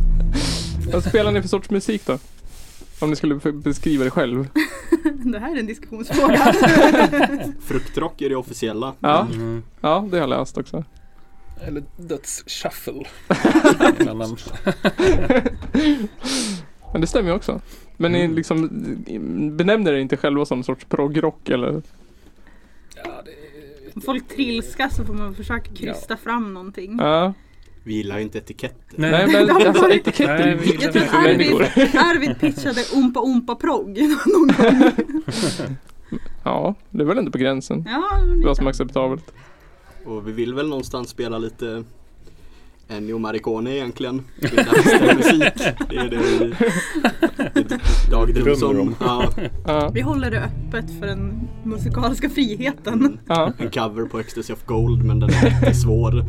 [0.92, 2.18] Vad spelar ni för sorts musik då?
[3.02, 4.48] Om ni skulle be- beskriva det själv.
[5.24, 6.38] Det här är en diskussionsfråga.
[7.60, 8.94] Fruktrock är det officiella.
[9.00, 9.62] Ja, Mm.
[9.80, 10.84] ja det har jag läst också.
[11.66, 13.04] Eller dödsshuffle.
[16.92, 17.60] Men det stämmer ju också.
[17.96, 18.68] Men ni liksom
[19.56, 21.82] benämner er inte själva som en sorts proggrock eller?
[23.94, 26.96] Om folk trilskas så får man försöka krysta fram någonting.
[27.00, 27.34] Ja.
[27.84, 28.94] Vi gillar ju inte etiketter.
[28.96, 31.14] Nej, men alltså etiketter Nej, vi- Jag tror att.
[31.14, 31.52] Arvid,
[31.94, 34.80] Arvid pitchade Ompa Ompa Progg någon gång.
[36.44, 37.84] Ja, det är väl inte på gränsen.
[37.88, 38.02] Ja,
[38.44, 39.32] Vad som är acceptabelt.
[40.06, 41.84] Och vi vill väl någonstans spela lite
[42.88, 44.22] Ennio Morricone egentligen.
[44.40, 45.88] Det är.
[45.88, 46.54] Det är det vi
[47.54, 48.78] det är Dag Drömmer Drumson.
[48.80, 48.94] om.
[49.66, 49.90] Ja.
[49.94, 53.18] Vi håller det öppet för den musikaliska friheten.
[53.28, 53.52] Ja.
[53.58, 56.24] en cover på Ecstasy of Gold men den är svår.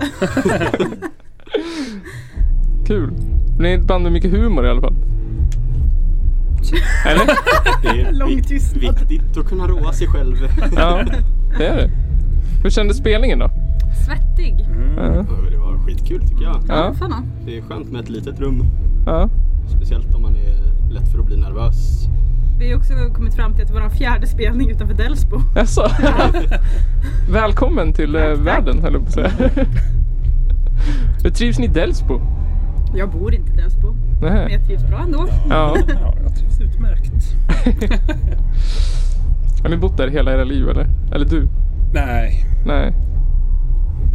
[2.88, 3.12] Kul.
[3.60, 4.96] Ni är ett band med mycket humor i alla fall.
[7.06, 7.26] Eller?
[7.82, 8.82] Det är Lång vik- tystnad.
[9.10, 10.36] viktigt att kunna roa sig själv.
[10.76, 11.04] Ja,
[11.58, 11.90] det är det.
[12.64, 13.50] Hur kändes spelningen då?
[14.06, 14.66] Svettig.
[14.98, 15.04] Ja.
[15.52, 16.64] Det var skitkul tycker jag.
[16.68, 16.94] Ja.
[17.00, 17.24] Fan, ja.
[17.46, 18.64] Det är skönt med ett litet rum.
[19.06, 19.30] Ja.
[19.78, 22.08] Speciellt om man är lätt för att bli nervös.
[22.60, 25.38] Vi har också kommit fram till att det var vår fjärde spelning utanför Delsbo.
[25.56, 25.88] Jaså?
[27.32, 29.32] Välkommen till eh, världen höll jag på att säga.
[31.24, 32.22] Hur trivs ni i Delsbo?
[32.96, 33.96] Jag bor inte i Delsbo.
[34.22, 35.28] Men jag trivs bra ändå.
[35.50, 35.78] Ja.
[35.88, 37.14] Ja, jag trivs utmärkt.
[39.64, 40.88] Har ni bott där hela era liv eller?
[41.14, 41.48] Eller du?
[41.94, 42.94] Nej, Nej.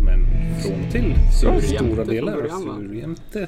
[0.05, 0.27] men
[0.63, 1.15] från och till.
[1.33, 2.49] Surjämte Stora delar?
[2.49, 3.47] Surjämte.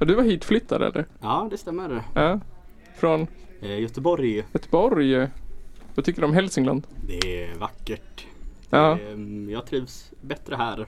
[0.00, 1.06] Och du var hitflyttad eller?
[1.22, 2.02] Ja, det stämmer.
[2.14, 2.40] Ja.
[2.96, 3.26] Från
[3.62, 5.26] Eh, Göteborg, Göteborg.
[5.94, 6.86] Vad tycker du om Hälsingland?
[7.06, 8.26] det är vackert.
[8.70, 8.92] Ja.
[8.92, 10.86] Eh, Jag trivs bättre här.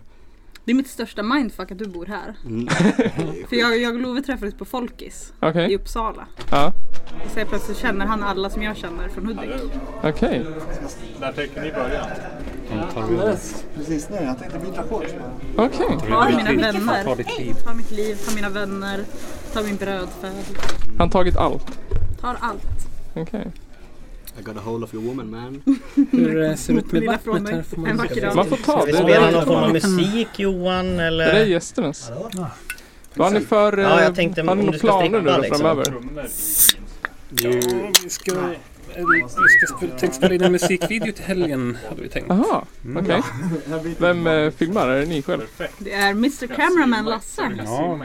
[0.64, 2.34] Det är mitt största mindfuck att du bor här.
[2.46, 2.68] Mm.
[3.48, 5.72] För jag, jag och Love träffades på Folkis Okej.
[5.72, 6.26] i Uppsala.
[6.50, 6.72] Ja.
[7.24, 9.50] Och så plötsligt känner han alla som jag känner från Hudik.
[10.02, 10.46] Okej.
[11.20, 12.06] När tänker ni börja?
[12.96, 14.16] Alldeles precis nu.
[14.16, 15.12] Jag tänkte byta shorts
[15.56, 15.66] bara.
[15.66, 15.98] Okej.
[16.08, 17.04] Ta mina vänner.
[17.04, 17.54] Ta ditt liv.
[17.64, 19.04] Ta mitt liv, ta mina vänner,
[19.52, 20.32] ta min brödföd.
[20.98, 21.78] Han tagit allt.
[22.20, 22.86] Tar allt.
[23.14, 23.46] Okej.
[24.38, 25.62] I got a hold of your woman man.
[26.10, 27.54] Hur eh, ser det ut med vattnet mig.
[27.54, 27.62] här?
[27.62, 27.96] Får man.
[28.36, 28.98] Man får ta Ska vi det.
[28.98, 31.24] spela Det någon form av musik Johan det eller?
[31.26, 32.10] där är gästernas.
[33.14, 35.56] Vad har ni för eh, Ja, jag tänkte har ni planer nu liksom.
[35.58, 35.94] framöver?
[37.30, 37.50] Ja,
[38.04, 38.38] vi ska, eh,
[39.06, 41.78] vi ska spela, tänkte spela in en musikvideo till helgen.
[41.88, 42.26] Hade vi tänkt.
[42.28, 43.04] Jaha, Mm.
[43.04, 43.22] okej.
[43.98, 44.88] Vem eh, filmar?
[44.88, 45.40] Är det ni själv?
[45.78, 47.42] Det är Mr Cameraman Lasse.
[47.66, 47.98] Ja,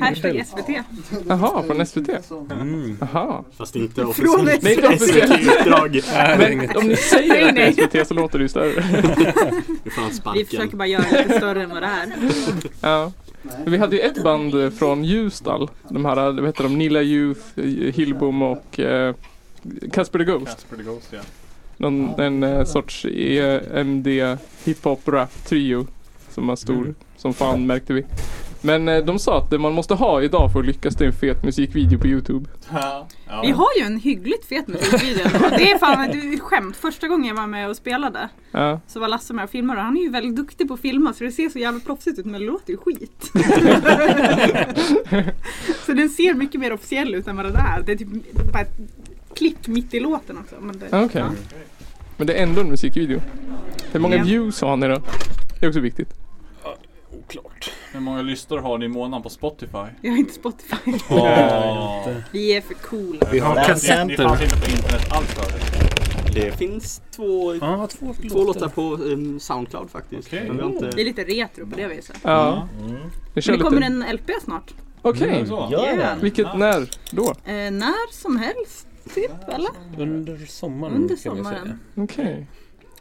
[0.00, 0.84] Hashtag SVT.
[1.28, 2.08] Jaha, från SVT?
[2.50, 2.98] Mm.
[3.00, 3.44] Jaha.
[3.58, 4.08] Fast inte Från
[4.48, 5.02] officiellt.
[5.02, 6.00] SVT-uppdrag.
[6.38, 8.84] Men om ni säger att det är SVT så låter det ju större.
[10.34, 12.06] Vi försöker bara göra det lite större än vad det är.
[12.80, 13.12] Ja.
[13.66, 15.70] Vi hade ju ett band eh, från Ljusdal.
[15.88, 16.78] De här, vad heter de?
[16.78, 19.14] Nilla Youth, eh, Hillbom och eh,
[19.92, 20.46] Casper the Ghost.
[20.46, 21.20] Casper the Ghost ja.
[21.76, 24.06] Någon, en eh, sorts EMD
[24.64, 25.86] hiphop rap trio
[26.30, 28.04] som var stor som fan märkte vi.
[28.64, 31.06] Men eh, de sa att det man måste ha idag för att lyckas det är
[31.06, 32.50] en fet musikvideo på Youtube.
[32.72, 33.08] Ja.
[33.42, 35.24] Vi har ju en hyggligt fet musikvideo.
[35.58, 36.76] Det är fan det är ett skämt.
[36.76, 38.80] Första gången jag var med och spelade Ja.
[38.86, 39.80] så var Lasse med och filmade.
[39.80, 42.26] Han är ju väldigt duktig på att filma så det ser så jävla proffsigt ut
[42.26, 43.30] men det låter ju skit.
[45.86, 47.82] så den ser mycket mer officiell ut än vad den är.
[47.86, 48.08] Det är typ
[48.52, 48.78] bara ett
[49.36, 50.54] klipp mitt i låten också.
[50.60, 51.22] Men det, Okej.
[51.22, 51.30] ja.
[52.16, 53.20] Men det är ändå en musikvideo.
[53.92, 54.24] Hur många Ja.
[54.24, 55.00] views har ni då?
[55.60, 56.08] Det är också viktigt.
[57.10, 57.70] Oklart.
[57.92, 59.78] Hur många lyssnare har ni i månaden på Spotify?
[60.02, 60.76] Jag har inte Spotify.
[61.10, 62.08] Åh.
[62.32, 63.28] Vi är för coola.
[63.32, 64.16] Vi har Ni- Ni kassetter.
[64.28, 66.34] fanns inte på internet alls förut?
[66.34, 68.44] Det finns två, Ja, två två låtar.
[68.60, 70.32] låtar på um, Soundcloud faktiskt.
[70.32, 70.90] Vi har inte...
[70.90, 72.16] Det är lite retro på det viset.
[72.22, 72.68] Ja.
[72.80, 72.92] Mm.
[73.34, 74.74] Men det kommer en LP snart.
[75.02, 75.28] Okej.
[75.28, 75.68] Mm, så.
[75.72, 76.20] Gör den?
[76.20, 76.88] Vilket, när?
[77.10, 77.30] Då?
[77.44, 79.70] Eh, när som helst, typ, eller?
[79.98, 81.62] Under sommaren Under kan vi sommaren.
[81.64, 81.78] säga.
[82.04, 82.46] Okej.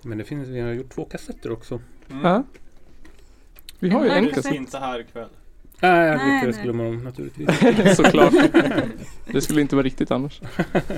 [0.02, 1.80] Men det finns, vi har gjort två kassetter också.
[2.24, 2.44] Ja.
[3.80, 4.36] Vi har ju En en kassett.
[4.44, 4.56] kassett.
[4.56, 5.30] Inte här ikväll.
[5.80, 6.64] Nej, jag Nej, lyckades nej.
[6.66, 7.96] glömma dem naturligtvis.
[7.98, 8.34] Såklart.
[9.32, 10.42] Det skulle inte vara riktigt annars.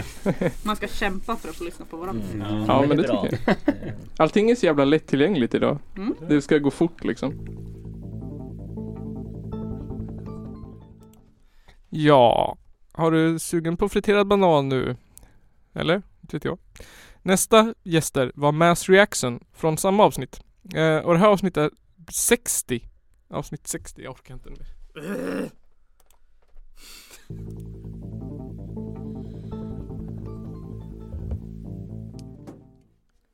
[0.64, 2.22] Man ska kämpa för att få lyssna på våran.
[2.34, 2.64] Mm.
[2.68, 3.56] Ja, men är det tycker jag.
[4.18, 5.78] Allting är så jävla lättillgängligt idag.
[5.98, 6.16] Mm.
[6.28, 7.34] Det ska gå fort liksom.
[11.90, 12.58] Ja,
[12.98, 14.96] har du sugen på friterad banan nu?
[15.74, 15.96] Eller?
[16.22, 16.58] Inte vet jag.
[17.22, 20.40] Nästa gäster var Mass Reaction från samma avsnitt.
[20.76, 21.72] Eh, och det här avsnittet är
[22.12, 22.90] 60.
[23.30, 24.66] Avsnitt 60, jag orkar inte mer.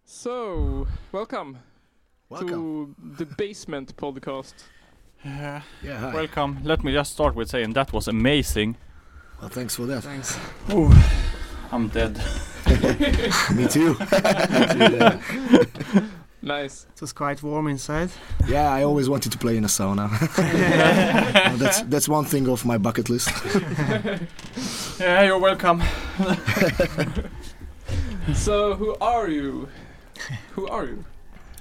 [0.05, 1.57] So, welcome,
[2.29, 4.55] to the Basement Podcast.
[5.23, 5.61] Yeah.
[5.83, 6.17] Yeah, hi.
[6.17, 6.57] Welcome.
[6.63, 8.75] Let me just start with saying that was amazing.
[9.41, 10.03] Well, thanks for that.
[10.03, 10.37] Thanks.
[11.71, 12.17] I'm dead.
[13.55, 13.97] Me too.
[16.43, 16.87] Nice.
[16.95, 18.09] It was quite warm inside.
[18.47, 20.09] yeah, I always wanted to play in a sauna.
[20.39, 23.29] Well, that's that's one thing off my bucket list.
[24.99, 25.83] Yeah, you're welcome.
[28.33, 29.67] So, who are you?
[30.55, 31.05] Who are you?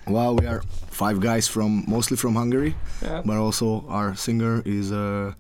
[0.07, 3.21] Well, we are five guys from mostly from Hungary, Yeah.
[3.25, 5.33] but also our singer is uh,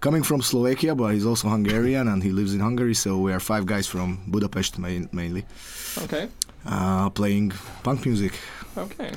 [0.00, 2.94] coming from Slovakia, but he's also Hungarian and he lives in Hungary.
[2.94, 5.44] So we are five guys from Budapest main, mainly,
[6.04, 6.28] Okay.
[6.66, 8.32] uh, playing punk music.
[8.76, 9.12] Okay.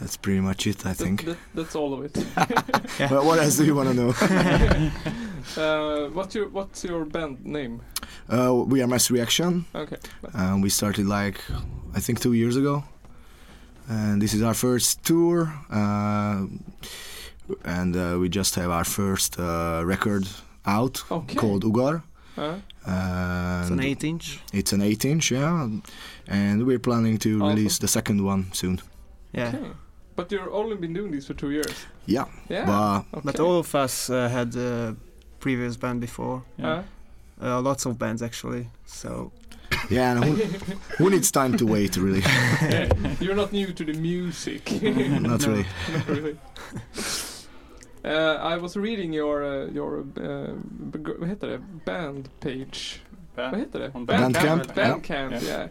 [0.00, 1.24] That's pretty much it, I That- think.
[1.26, 2.16] that- that's all of it.
[3.10, 4.10] Well, what else do you want to know?
[5.56, 7.80] uh, what's your What's your band name?
[8.28, 9.64] uh, we are Mass Reaction.
[9.74, 9.96] Okay.
[10.34, 11.40] Um, we started like
[11.94, 12.84] I think two years ago,
[13.88, 15.52] and this is our first tour.
[15.70, 16.46] Uh,
[17.64, 20.26] and uh, we just have our first uh, record
[20.66, 21.34] out Okay.
[21.36, 22.02] called Ugar.
[22.36, 22.54] Uh,
[23.62, 24.40] It's an And 8 inch.
[24.52, 25.68] It's an 8 inch, yeah.
[26.26, 27.48] And we're planning to Awesome.
[27.56, 28.80] release the second one soon.
[29.32, 29.48] Yeah.
[29.54, 29.70] okay.
[30.16, 31.86] But you've only been doing this for two years.
[32.06, 32.24] Yeah.
[32.48, 32.66] Yeah.
[32.66, 33.20] But Okay.
[33.24, 34.94] But all of us uh, had a
[35.38, 36.42] previous band before.
[36.58, 36.82] Yeah.
[37.42, 38.66] Uh, lots of bands actually.
[38.86, 39.32] So
[39.90, 40.34] yeah, and who,
[40.98, 42.22] who needs time to wait, really?
[43.20, 44.70] You're not new to the music.
[44.82, 45.64] Not really.
[45.92, 46.36] Not really.
[48.04, 50.54] Uh, I was reading your uh, your uh,
[50.92, 51.60] beg- vad heter det?
[51.84, 53.00] Band page.
[53.36, 53.90] Band- Vad heter det?
[53.94, 55.32] on Bandcamp, Bandcamp.
[55.42, 55.42] yeah.
[55.42, 55.68] Yeah.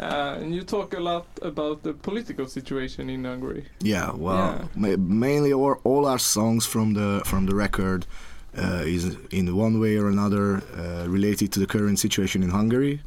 [0.00, 3.64] Uh, and you talk a lot about the political situation in Hungary.
[3.80, 4.64] Yeah, well, Yeah.
[4.74, 8.06] ma- mainly all, all our songs from the from the record
[8.58, 13.00] uh, is in one way or another uh, related to the current situation in Hungary,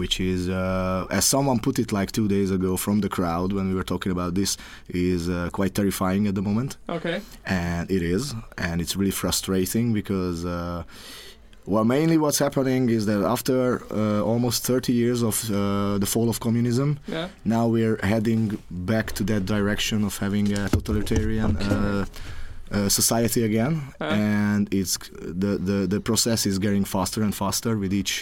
[0.00, 3.66] which is, uh, as someone put it like two days ago from the crowd when
[3.70, 4.50] we were talking about this,
[5.10, 7.18] is uh, quite terrifying at the moment, Okay.
[7.64, 8.22] and it is,
[8.66, 10.38] and it's really frustrating because.
[10.44, 10.82] Uh,
[11.74, 16.28] well, mainly what's happening is that after uh, almost 30 years of uh, the fall
[16.30, 17.28] of communism, Yeah.
[17.44, 22.06] now we're heading back to that direction of having a totalitarian uh,
[22.70, 24.14] uh, society again, Yeah.
[24.14, 24.94] and it's
[25.42, 28.14] the, the the process is getting faster and faster with each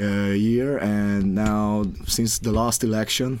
[0.00, 0.78] uh, year.
[0.78, 3.40] And now, since the last election,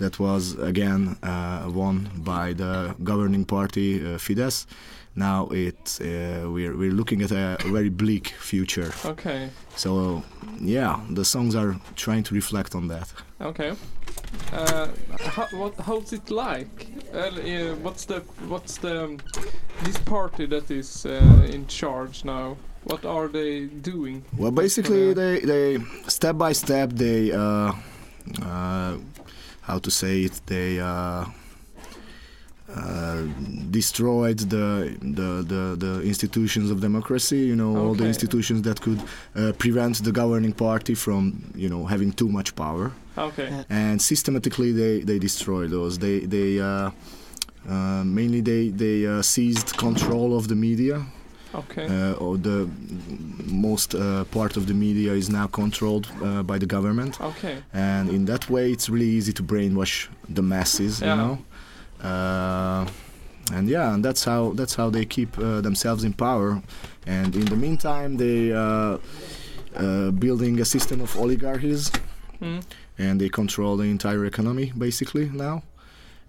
[0.00, 4.66] that was again uh, won by the governing party uh, Fidesz.
[5.14, 8.92] Now it uh, we're we're looking at a very bleak future.
[9.04, 9.50] Okay.
[9.76, 10.22] So
[10.60, 13.12] yeah, the songs are trying to reflect on that.
[13.40, 13.72] Okay.
[14.52, 14.88] Uh,
[15.20, 16.86] how, what how's it like?
[17.12, 17.30] Uh,
[17.82, 19.18] what's the what's the
[19.84, 22.56] this party that is uh, in charge now?
[22.90, 24.24] What are they doing?
[24.36, 27.72] Well, basically, they they step by step they uh,
[28.42, 28.96] uh,
[29.68, 31.24] how to say it they uh,
[32.74, 33.22] uh,
[33.70, 37.38] destroyed the, the the the institutions of democracy.
[37.50, 39.00] You know, all the institutions that could
[39.36, 42.90] uh, prevent the governing party from you know having too much power.
[43.16, 43.64] Okay.
[43.68, 45.98] And systematically, they they destroy those.
[45.98, 46.90] They they uh,
[47.68, 51.06] uh, mainly they they uh, seized control of the media.
[51.54, 51.86] Okay.
[51.86, 52.68] Uh, or the
[53.44, 57.20] most uh, part of the media is now controlled uh, by the government.
[57.20, 57.56] Okay.
[57.72, 61.00] And in that way, it's really easy to brainwash the masses.
[61.00, 61.14] Yeah.
[61.14, 61.38] You know.
[62.08, 62.86] Uh,
[63.52, 66.62] and yeah, and that's how that's how they keep uh, themselves in power.
[67.06, 68.98] And in the meantime, they uh,
[69.76, 71.90] uh, building a system of oligarchies,
[72.40, 72.62] Mm.
[72.98, 75.62] and they control the entire economy basically now.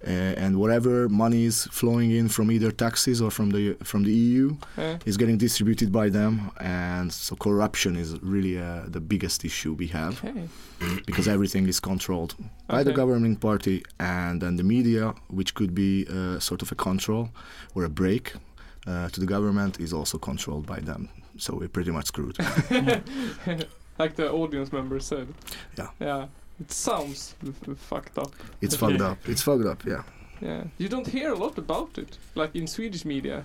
[0.06, 0.10] Uh,
[0.44, 4.56] and whatever money is flowing in from either taxes or from the from the EU
[5.06, 9.88] is getting distributed by them, and so corruption is really uh, the biggest issue we
[9.88, 10.48] have Okay.
[11.06, 12.36] because everything is controlled
[12.68, 16.76] by the governing party, and then the media, which could be uh, sort of a
[16.76, 17.30] control
[17.76, 18.34] or a break
[18.88, 21.10] uh, to the government, is also controlled by them.
[21.38, 22.38] So we're pretty much screwed.
[24.00, 25.28] like the audience member said.
[25.78, 25.90] Yeah.
[26.00, 26.26] Yeah.
[26.62, 28.32] It sounds f- f- fucked up.
[28.62, 29.18] It's fucked up.
[29.32, 29.84] It's fucked up.
[29.86, 30.04] Yeah.
[30.42, 30.64] Yeah.
[30.78, 33.44] You don't hear a lot about it, like in Swedish media.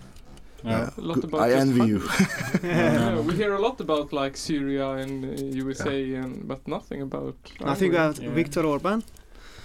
[0.65, 0.91] Yeah.
[0.99, 1.99] A lot about I just envy you.
[2.01, 2.69] Hungary.
[2.75, 7.37] yeah, we hear a lot about like Syria and uh, USA, and but nothing about.
[7.61, 8.27] Nothing Hungary.
[8.27, 9.03] about Viktor Orban.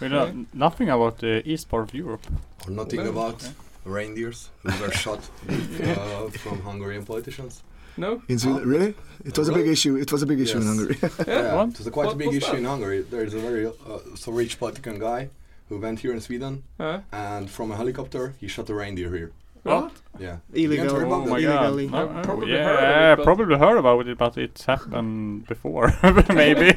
[0.01, 2.25] We know nothing about the east part of Europe.
[2.67, 3.09] Or nothing No.
[3.11, 3.49] about
[3.85, 7.63] reindeers who were shot uh, from Hungarian politicians.
[7.97, 8.21] No.
[8.27, 8.93] In Sweden, really?
[9.25, 9.95] It was a big issue.
[9.97, 10.97] It was a big issue in Hungary.
[11.01, 12.57] yeah, it was a quite What a big issue that?
[12.57, 13.01] in Hungary.
[13.01, 13.71] There is a very uh,
[14.15, 15.29] so rich politician guy
[15.69, 17.01] who went here in Sweden, Huh?
[17.11, 19.31] and from a helicopter he shot a reindeer here.
[19.63, 19.91] What?
[20.19, 20.37] Yeah.
[20.53, 20.71] Illegal.
[20.73, 21.29] You haven't heard about Oh that?
[21.29, 21.87] my Illegally.
[21.87, 22.15] god.
[22.15, 25.93] No, probably yeah, heard of it, but- probably heard about it, but it's happened before,
[26.33, 26.73] maybe.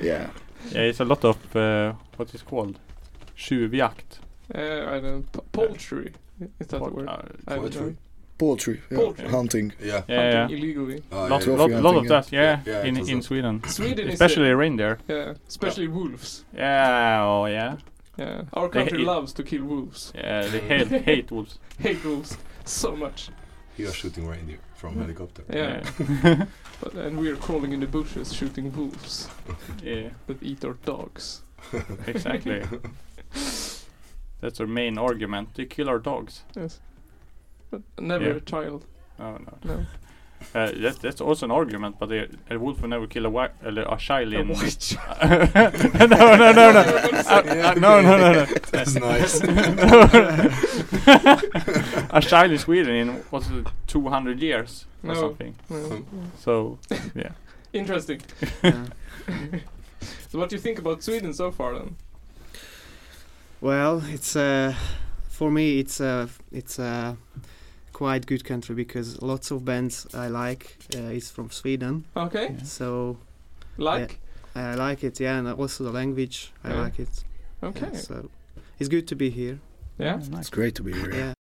[0.00, 0.30] Yeah.
[0.70, 2.78] Yeah, it's a lot of, uh, what is called?
[3.36, 4.18] Tjuvjakt.
[4.54, 5.30] Uh, I don't.
[5.32, 6.12] P- poultry.
[6.60, 7.08] Is that the word?
[7.08, 7.96] uh, I don't poultry?
[8.32, 8.38] Know.
[8.38, 8.80] Poultry.
[8.90, 8.98] Yeah.
[8.98, 9.28] Poultry.
[9.28, 9.72] Hunting.
[9.80, 10.02] Yeah.
[10.08, 10.48] Yeah, yeah.
[10.48, 11.02] Illegally.
[11.12, 11.52] Oh, lot, yeah.
[11.54, 13.62] lot, Trophy lot of that, yeah, Yeah, yeah, in, in a- Sweden.
[13.66, 14.98] Sweden is Especially the- reindeer.
[15.08, 16.44] Yeah, especially wolves.
[16.54, 17.76] Yeah, oh yeah.
[18.18, 20.12] Yeah, our country hate- loves to kill wolves.
[20.14, 21.58] Yeah, they hate, hate wolves.
[21.78, 23.30] Hate wolves so much.
[23.78, 25.00] You are shooting reindeer from mm.
[25.00, 25.44] helicopter.
[25.50, 26.46] Yeah.
[26.82, 29.28] but and we're crawling in the bushes shooting wolves
[29.82, 31.42] Yeah, that eat our dogs.
[32.06, 32.62] exactly.
[34.40, 35.54] That's our main argument.
[35.54, 36.42] They kill our dogs.
[36.54, 36.80] Yes.
[37.72, 38.34] But never Yeah.
[38.36, 38.84] a child.
[39.18, 39.58] Oh no.
[39.64, 39.86] No.
[40.54, 43.52] Uh, that, that's also an argument, but a, a wolf will never kill a white,
[43.62, 44.48] a child A in.
[44.48, 45.50] white child.
[46.10, 48.44] no, no, no, no, uh, uh, no, no, no, no.
[48.72, 49.40] That's nice.
[51.06, 55.54] a child in Sweden in what's it, 200 years or something.
[55.70, 56.04] No.
[56.40, 56.78] So,
[57.14, 57.30] yeah.
[57.72, 58.20] Interesting.
[58.62, 58.86] Yeah.
[60.28, 61.96] so what do you think about Sweden so far then?
[63.60, 64.74] Well, it's uh,
[65.28, 67.16] for me it's a it's a
[68.02, 72.04] quite good country because lots of bands I like uh, is from Sweden.
[72.16, 72.56] Okay.
[72.64, 73.16] So
[73.76, 74.18] Like?
[74.54, 76.84] I like it, yeah, and also the language I Yeah.
[76.84, 77.24] like it.
[77.62, 77.86] Okay.
[77.92, 78.14] Yeah, so
[78.78, 79.58] it's good to be here.
[79.98, 80.20] Yeah.
[80.38, 81.14] It's great to be here.
[81.14, 81.34] Yeah.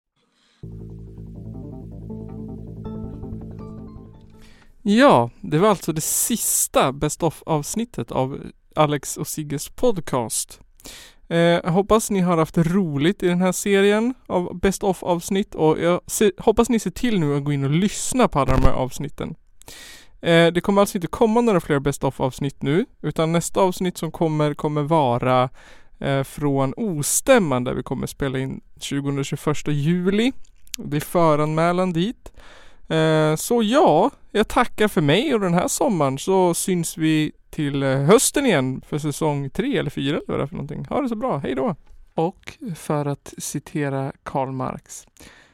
[4.83, 10.61] Ja, det var alltså det sista Best of avsnittet av Alex och Sigges podcast.
[11.29, 15.55] Eh, jag hoppas ni har haft roligt i den här serien av Best of avsnitt
[15.55, 18.53] och jag se, hoppas ni ser till nu att gå in och lyssna på alla
[18.53, 19.35] de här avsnitten.
[20.23, 23.99] Eh, det kommer alltså inte komma några fler Best of avsnitt nu utan nästa avsnitt
[23.99, 25.49] som kommer kommer vara
[26.01, 30.33] eh, från Ostämman där vi kommer spela in 20-21 juli.
[30.79, 32.33] Det är föranmälan dit.
[32.91, 37.83] Eh, så ja, jag tackar för mig och den här sommaren så syns vi till
[37.83, 40.87] eh, hösten igen för säsong tre eller fyra eller vad det är för någonting.
[40.89, 41.77] Ha det så bra, hej då!
[42.15, 45.07] Och för att citera Karl Marx.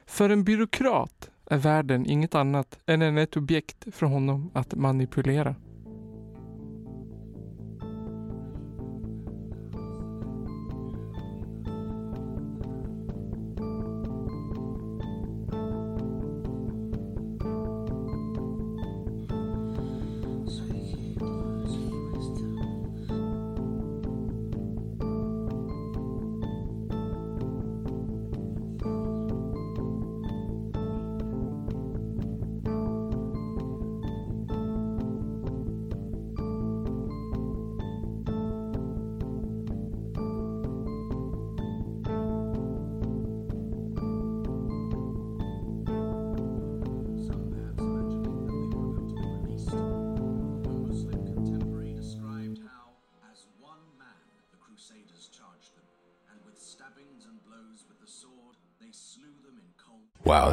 [0.06, 5.54] För en byråkrat är världen inget annat än ett objekt för honom att manipulera.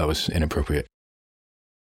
[0.03, 0.92] That was inappropriate.